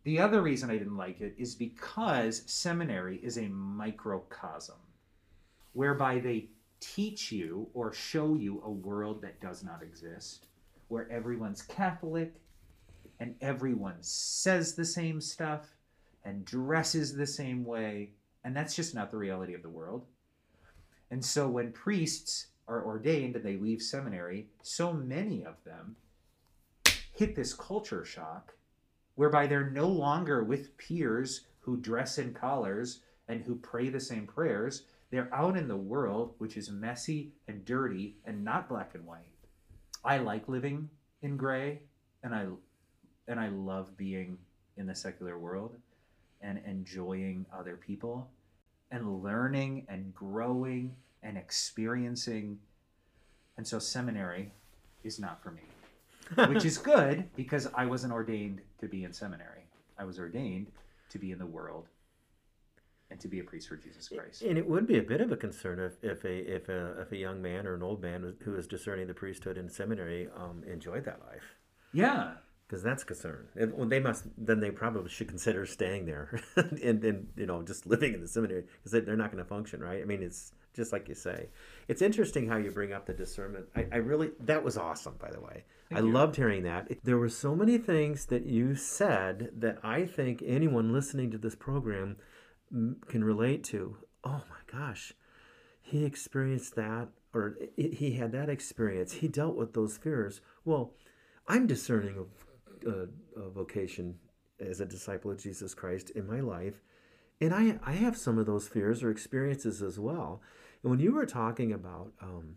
[0.08, 4.78] The other reason I didn't like it is because seminary is a microcosm
[5.74, 6.48] whereby they
[6.80, 10.46] teach you or show you a world that does not exist,
[10.88, 12.32] where everyone's Catholic
[13.20, 15.76] and everyone says the same stuff
[16.24, 18.12] and dresses the same way,
[18.44, 20.06] and that's just not the reality of the world.
[21.10, 25.96] And so when priests are ordained and they leave seminary, so many of them
[27.14, 28.54] hit this culture shock
[29.18, 34.24] whereby they're no longer with peers who dress in collars and who pray the same
[34.24, 34.84] prayers.
[35.10, 39.34] They're out in the world, which is messy and dirty and not black and white.
[40.04, 40.88] I like living
[41.20, 41.80] in gray,
[42.22, 42.46] and I
[43.26, 44.38] and I love being
[44.76, 45.74] in the secular world
[46.40, 48.30] and enjoying other people
[48.92, 50.94] and learning and growing
[51.24, 52.60] and experiencing.
[53.56, 54.52] And so seminary
[55.02, 55.62] is not for me
[56.48, 59.64] which is good because I wasn't ordained to be in seminary.
[59.98, 60.68] I was ordained
[61.10, 61.88] to be in the world
[63.10, 64.42] and to be a priest for Jesus Christ.
[64.42, 67.12] And it would be a bit of a concern if, if a if a if
[67.12, 70.62] a young man or an old man who is discerning the priesthood in seminary um,
[70.70, 71.56] enjoyed that life,
[71.92, 72.32] Yeah.
[72.66, 73.48] because that's a concern.
[73.56, 77.62] And, well, they must then they probably should consider staying there and and you know
[77.62, 80.02] just living in the seminary because they, they're not going to function right.
[80.02, 81.48] I mean, it's just like you say.
[81.88, 83.64] It's interesting how you bring up the discernment.
[83.74, 85.64] I, I really that was awesome, by the way.
[85.92, 86.10] I you.
[86.10, 86.88] loved hearing that.
[87.04, 91.54] There were so many things that you said that I think anyone listening to this
[91.54, 92.16] program
[93.06, 93.96] can relate to.
[94.24, 95.14] Oh my gosh,
[95.80, 99.14] he experienced that, or he had that experience.
[99.14, 100.40] He dealt with those fears.
[100.64, 100.92] Well,
[101.46, 102.28] I'm discerning of
[102.86, 104.16] uh, a vocation
[104.60, 106.82] as a disciple of Jesus Christ in my life,
[107.40, 110.42] and I I have some of those fears or experiences as well.
[110.82, 112.56] And when you were talking about um,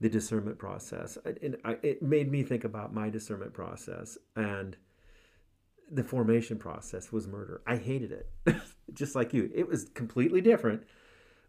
[0.00, 4.76] the discernment process, and I, it made me think about my discernment process and
[5.90, 7.62] the formation process was murder.
[7.66, 8.56] I hated it,
[8.92, 9.50] just like you.
[9.54, 10.82] It was completely different,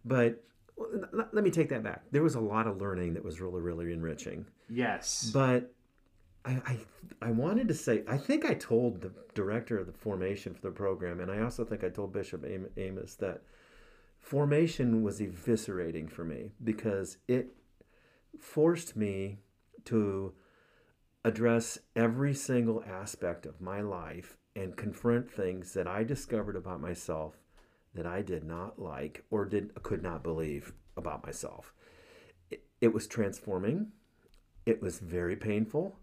[0.06, 0.44] but
[0.78, 2.04] let let me take that back.
[2.12, 4.46] There was a lot of learning that was really, really enriching.
[4.70, 5.30] Yes.
[5.34, 5.74] But
[6.46, 6.78] I, I,
[7.22, 10.72] I wanted to say, I think I told the director of the formation for the
[10.72, 13.42] program, and I also think I told Bishop Am- Amos that
[14.20, 17.54] formation was eviscerating for me because it
[18.40, 19.40] forced me
[19.86, 20.34] to
[21.24, 27.38] address every single aspect of my life and confront things that I discovered about myself
[27.94, 31.74] that I did not like or did could not believe about myself.
[32.52, 33.92] It, it was transforming.
[34.66, 35.98] It was very painful.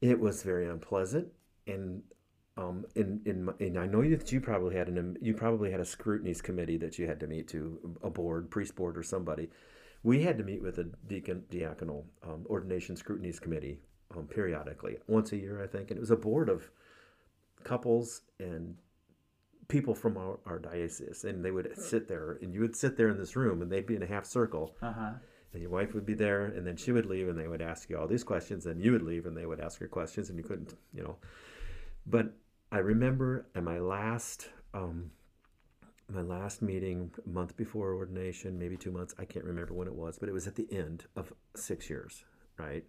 [0.00, 1.28] It was very unpleasant,
[1.66, 2.02] and
[2.56, 3.20] um, in
[3.58, 6.98] in I know that you probably had an you probably had a scrutinies committee that
[6.98, 9.50] you had to meet to a board, priest board, or somebody.
[10.02, 13.80] We had to meet with a deacon diaconal um, ordination scrutinies committee
[14.16, 16.70] um, periodically, once a year, I think, and it was a board of
[17.64, 18.76] couples and
[19.66, 23.08] people from our, our diocese, and they would sit there, and you would sit there
[23.10, 25.10] in this room, and they'd be in a half circle, Uh huh.
[25.52, 27.90] and your wife would be there, and then she would leave, and they would ask
[27.90, 30.38] you all these questions, and you would leave, and they would ask her questions, and
[30.38, 31.16] you couldn't, you know.
[32.06, 32.32] But
[32.72, 35.10] I remember at my last, um,
[36.08, 39.94] my last meeting, a month before ordination, maybe two months, I can't remember when it
[39.94, 42.24] was, but it was at the end of six years,
[42.58, 42.84] right?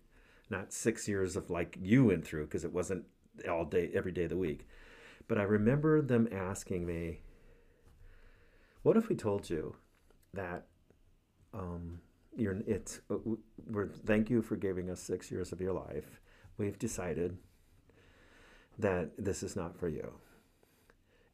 [0.50, 3.06] Not six years of like you went through, because it wasn't
[3.50, 4.68] all day, every day of the week.
[5.28, 7.20] But I remember them asking me,
[8.84, 9.76] "What if we told you
[10.34, 10.66] that
[11.54, 12.00] um,
[12.36, 13.18] you're it's uh,
[13.70, 16.22] we're thank you for giving us six years of your life.
[16.58, 17.38] We've decided
[18.78, 20.14] that this is not for you.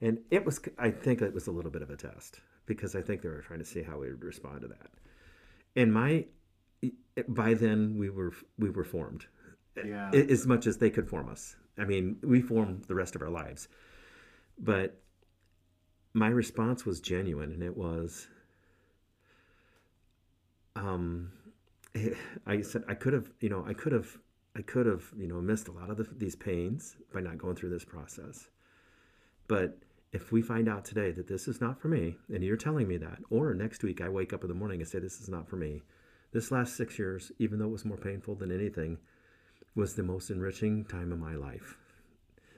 [0.01, 3.01] And it was, I think it was a little bit of a test because I
[3.01, 4.89] think they were trying to see how we would respond to that.
[5.75, 6.25] And my,
[7.27, 9.25] by then we were we were formed,
[9.77, 10.11] Yeah.
[10.11, 11.55] as much as they could form us.
[11.77, 13.67] I mean, we formed the rest of our lives,
[14.59, 15.01] but
[16.13, 18.27] my response was genuine, and it was,
[20.75, 21.31] um,
[22.45, 24.17] I said I could have, you know, I could have,
[24.55, 27.55] I could have, you know, missed a lot of the, these pains by not going
[27.55, 28.47] through this process,
[29.47, 29.77] but
[30.11, 32.97] if we find out today that this is not for me, and you're telling me
[32.97, 35.49] that, or next week I wake up in the morning and say this is not
[35.49, 35.81] for me,
[36.31, 38.97] this last six years, even though it was more painful than anything,
[39.75, 41.77] was the most enriching time of my life.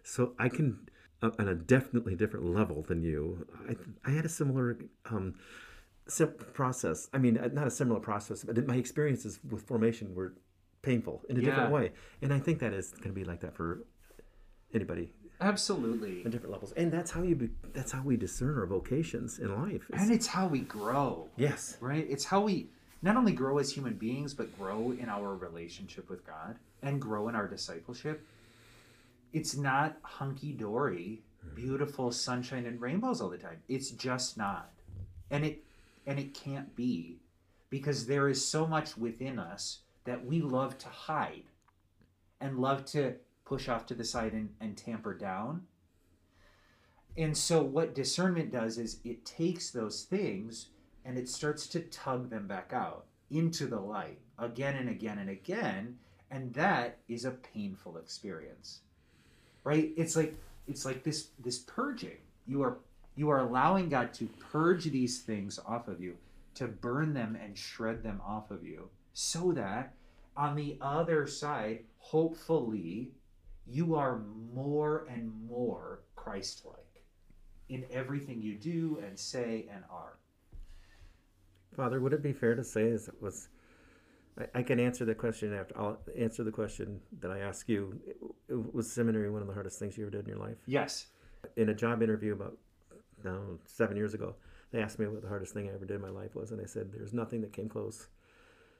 [0.03, 0.87] So I can,
[1.21, 3.75] uh, on a definitely different level than you, I,
[4.05, 4.77] I had a similar
[5.09, 5.35] um,
[6.53, 7.09] process.
[7.13, 10.33] I mean, uh, not a similar process, but my experiences with formation were
[10.83, 11.91] painful in a different way.
[12.21, 13.83] And I think that is going to be like that for
[14.73, 16.23] anybody Absolutely.
[16.25, 16.71] on different levels.
[16.73, 19.83] And that's how you, be, that's how we discern our vocations in life.
[19.89, 21.29] It's- And it's how we grow.
[21.37, 21.77] yes.
[21.79, 22.05] right?
[22.09, 22.69] It's how we
[23.01, 27.27] not only grow as human beings, but grow in our relationship with God and grow
[27.29, 28.25] in our discipleship.
[29.33, 31.55] It's not hunky dory, mm-hmm.
[31.55, 33.61] beautiful sunshine and rainbows all the time.
[33.67, 34.71] It's just not.
[35.29, 35.63] And it
[36.07, 37.17] and it can't be
[37.69, 41.43] because there is so much within us that we love to hide
[42.39, 43.15] and love to
[43.47, 45.61] push off to the side and, and tamper down.
[47.17, 50.67] And so, what discernment does is it takes those things
[51.05, 55.29] and it starts to tug them back out into the light again and again and
[55.29, 55.97] again.
[56.29, 58.81] And that is a painful experience,
[59.63, 59.91] right?
[59.95, 60.35] It's like
[60.67, 62.17] it's like this this purging.
[62.45, 62.77] You are
[63.15, 66.17] you are allowing God to purge these things off of you,
[66.55, 69.93] to burn them and shred them off of you, so that
[70.35, 73.11] on the other side, hopefully,
[73.69, 74.21] you are
[74.53, 77.03] more and more Christ-like
[77.69, 80.17] in everything you do and say and are.
[81.75, 83.49] Father, would it be fair to say is it was
[84.39, 87.99] I, I can answer the question after I'll answer the question that I ask you.
[88.07, 88.17] It,
[88.73, 90.57] was seminary one of the hardest things you ever did in your life?
[90.65, 91.07] Yes.
[91.57, 92.57] In a job interview about
[93.23, 94.35] no, seven years ago,
[94.71, 96.61] they asked me what the hardest thing I ever did in my life was, and
[96.61, 98.07] I said there's nothing that came close.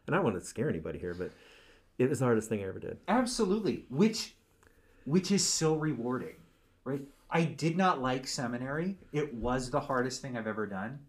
[0.06, 1.32] And I don't want to scare anybody here, but
[1.98, 2.98] it was the hardest thing I ever did.
[3.10, 3.86] Absolutely.
[3.90, 4.37] Which
[5.08, 6.36] which is so rewarding,
[6.84, 7.02] right?
[7.32, 8.98] I did not like seminary.
[9.14, 11.00] It was the hardest thing I've ever done.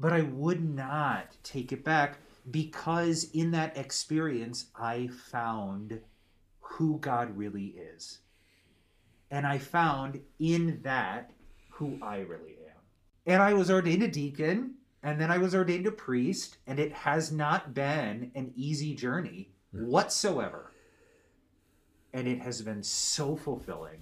[0.00, 2.18] But I would not take it back
[2.50, 6.00] because in that experience I found
[6.58, 8.18] who God really is.
[9.30, 11.30] And I found in that
[11.70, 12.80] who I really am.
[13.26, 14.74] And I was ordained a deacon
[15.04, 19.50] and then I was ordained a priest and it has not been an easy journey
[19.72, 19.84] mm.
[19.84, 20.69] whatsoever.
[22.12, 24.00] And it has been so fulfilling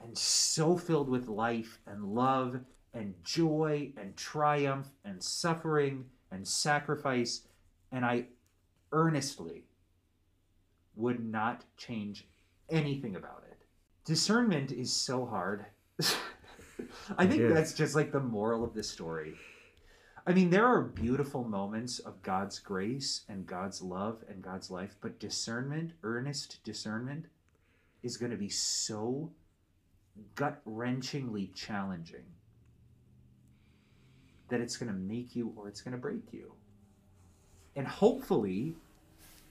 [0.00, 2.60] and so filled with life and love
[2.92, 7.42] and joy and triumph and suffering and sacrifice.
[7.90, 8.26] And I
[8.92, 9.64] earnestly
[10.94, 12.28] would not change
[12.70, 13.58] anything about it.
[14.04, 15.66] Discernment is so hard.
[17.18, 19.34] I think that's just like the moral of the story.
[20.26, 24.96] I mean, there are beautiful moments of God's grace and God's love and God's life,
[25.02, 27.26] but discernment, earnest discernment,
[28.02, 29.30] is going to be so
[30.34, 32.24] gut wrenchingly challenging
[34.48, 36.54] that it's going to make you or it's going to break you.
[37.76, 38.76] And hopefully,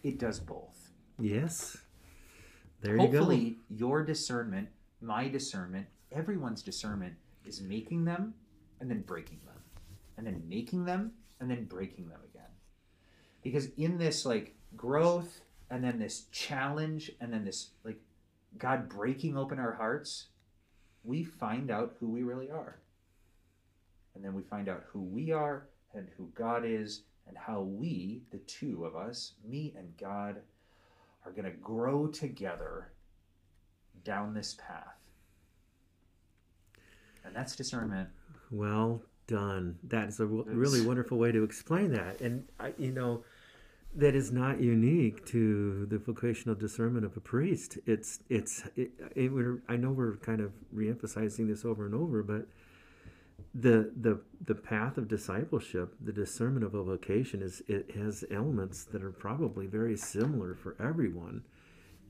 [0.04, 0.92] it does both.
[1.20, 1.78] Yes.
[2.82, 4.70] There hopefully, your discernment,
[5.02, 7.14] my discernment, everyone's discernment
[7.46, 8.34] is making them
[8.80, 9.53] and then breaking them,
[10.18, 12.50] and then making them and then breaking them again.
[13.42, 18.00] Because in this like growth and then this challenge and then this like
[18.58, 20.28] God breaking open our hearts,
[21.04, 22.80] we find out who we really are.
[24.16, 28.22] And then we find out who we are and who God is and how we,
[28.32, 30.38] the two of us, me and God,
[31.26, 32.92] are going to grow together
[34.04, 34.98] down this path.
[37.26, 38.10] And that's discernment.
[38.52, 39.78] Well done.
[39.84, 42.22] That is a w- really wonderful way to explain that.
[42.22, 43.24] And, I, you know,
[43.96, 47.78] that is not unique to the vocational discernment of a priest.
[47.86, 52.24] It's, it's, it, it, we're, I know we're kind of reemphasizing this over and over,
[52.24, 52.48] but
[53.56, 58.84] the the the path of discipleship, the discernment of a vocation is it has elements
[58.86, 61.44] that are probably very similar for everyone,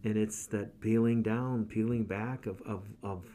[0.03, 3.25] and it's that peeling down, peeling back of of of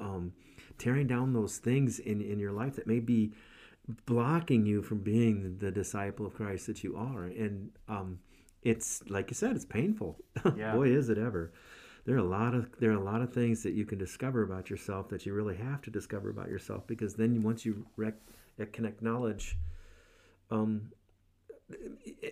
[0.00, 0.32] um,
[0.78, 3.32] tearing down those things in in your life that may be
[4.06, 7.24] blocking you from being the, disciple of Christ that you are.
[7.24, 8.18] And um,
[8.62, 10.18] it's like you said, it's painful.
[10.56, 10.74] Yeah.
[10.74, 11.52] Boy, is it ever.
[12.04, 14.42] There are a lot of there are a lot of things that you can discover
[14.42, 18.20] about yourself that you really have to discover about yourself because then once you rec-
[18.72, 19.56] can acknowledge,
[20.50, 20.92] um,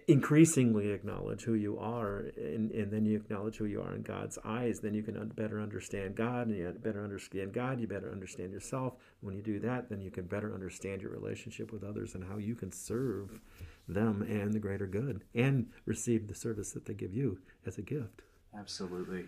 [0.08, 4.38] increasingly acknowledge who you are, and, and then you acknowledge who you are in God's
[4.44, 8.52] eyes, then you can better understand God, and you better understand God, you better understand
[8.52, 8.94] yourself.
[9.20, 12.36] When you do that, then you can better understand your relationship with others and how
[12.36, 13.40] you can serve
[13.88, 17.82] them and the greater good and receive the service that they give you as a
[17.82, 18.22] gift.
[18.56, 19.24] Absolutely.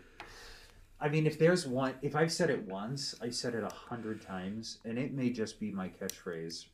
[1.00, 4.22] I mean, if there's one, if I've said it once, I said it a hundred
[4.22, 6.66] times, and it may just be my catchphrase.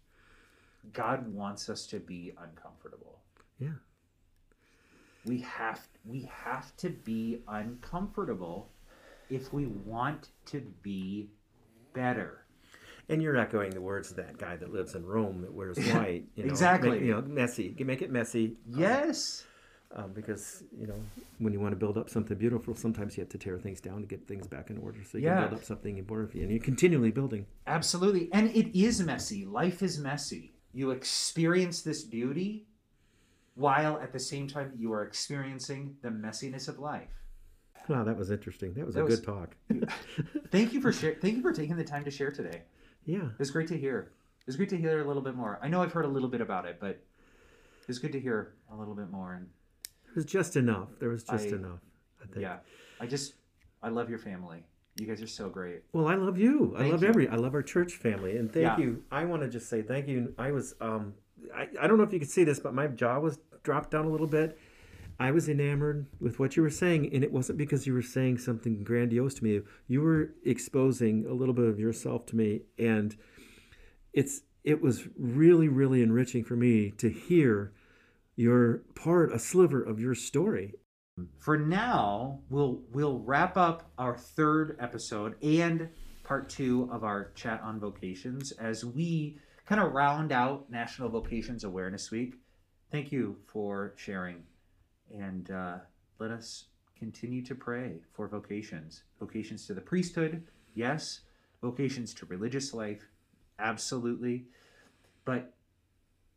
[0.92, 3.19] God wants us to be uncomfortable.
[3.60, 3.68] Yeah.
[5.26, 8.70] We have we have to be uncomfortable
[9.28, 11.28] if we want to be
[11.92, 12.44] better.
[13.08, 16.24] And you're echoing the words of that guy that lives in Rome that wears white.
[16.36, 16.90] You know, Exactly.
[16.92, 17.74] Make, you know, messy.
[17.76, 18.56] You make it messy.
[18.68, 19.44] Yes.
[19.92, 20.94] Um, because you know
[21.38, 24.00] when you want to build up something beautiful, sometimes you have to tear things down
[24.00, 25.00] to get things back in order.
[25.04, 25.40] So you Yeah.
[25.40, 27.46] can build up something important, and you're continually building.
[27.66, 28.30] Absolutely.
[28.32, 29.44] And it is messy.
[29.44, 30.54] Life is messy.
[30.72, 32.68] You experience this beauty
[33.60, 37.10] while at the same time you are experiencing the messiness of life.
[37.88, 38.72] Wow, that was interesting.
[38.74, 39.56] That was That a was- good talk.
[40.50, 42.62] Thank you for share- thank you for taking the time to share today.
[43.04, 44.12] yeah, It was great to hear.
[44.40, 45.58] It was great to hear a little bit more.
[45.62, 46.90] I know I've heard a little bit about it, but
[47.82, 49.46] it was good to hear a little bit more and
[50.08, 50.88] it was just enough.
[50.98, 51.80] There was just I- enough.
[52.22, 52.42] I think.
[52.42, 52.56] yeah.
[53.00, 53.34] I just
[53.82, 54.64] I love your family.
[54.98, 55.82] You guys are so great.
[55.92, 56.74] Well, I love you.
[56.76, 57.08] I love you.
[57.08, 57.28] every.
[57.28, 58.78] I love our church family, and thank Yeah.
[58.78, 59.02] you.
[59.10, 60.34] I want to just say thank you.
[60.36, 60.74] I was.
[60.80, 61.14] Um,
[61.54, 64.04] I, I don't know if you could see this, but my jaw was dropped down
[64.04, 64.58] a little bit.
[65.18, 68.38] I was enamored with what you were saying, and it wasn't because you were saying
[68.38, 69.60] something grandiose to me.
[69.86, 73.14] You were exposing a little bit of yourself to me, and
[74.14, 77.72] it's it was really, really enriching for me to hear
[78.36, 80.74] your part, a sliver of your story.
[81.38, 85.90] For now, we'll we'll wrap up our third episode and
[86.24, 91.64] part two of our chat on vocations as we kind of round out National Vocations
[91.64, 92.36] Awareness Week.
[92.90, 94.42] Thank you for sharing,
[95.14, 95.76] and uh,
[96.18, 96.64] let us
[96.98, 99.04] continue to pray for vocations.
[99.20, 100.42] Vocations to the priesthood,
[100.74, 101.20] yes.
[101.62, 103.06] Vocations to religious life,
[103.60, 104.46] absolutely.
[105.24, 105.52] But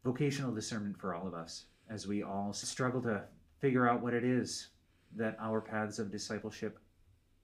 [0.03, 3.23] vocational discernment for all of us as we all struggle to
[3.59, 4.67] figure out what it is
[5.15, 6.77] that our paths of discipleship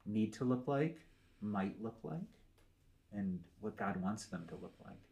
[0.05, 0.99] need to look like,
[1.41, 2.19] might look like,
[3.11, 5.08] and what God wants them to look like.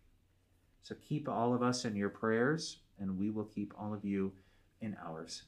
[0.88, 4.32] So keep all of us in your prayers, and we will keep all of you
[4.80, 5.44] in ours.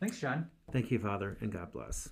[0.00, 0.50] Thanks, John.
[0.72, 2.08] Thank you, Father, and God bless.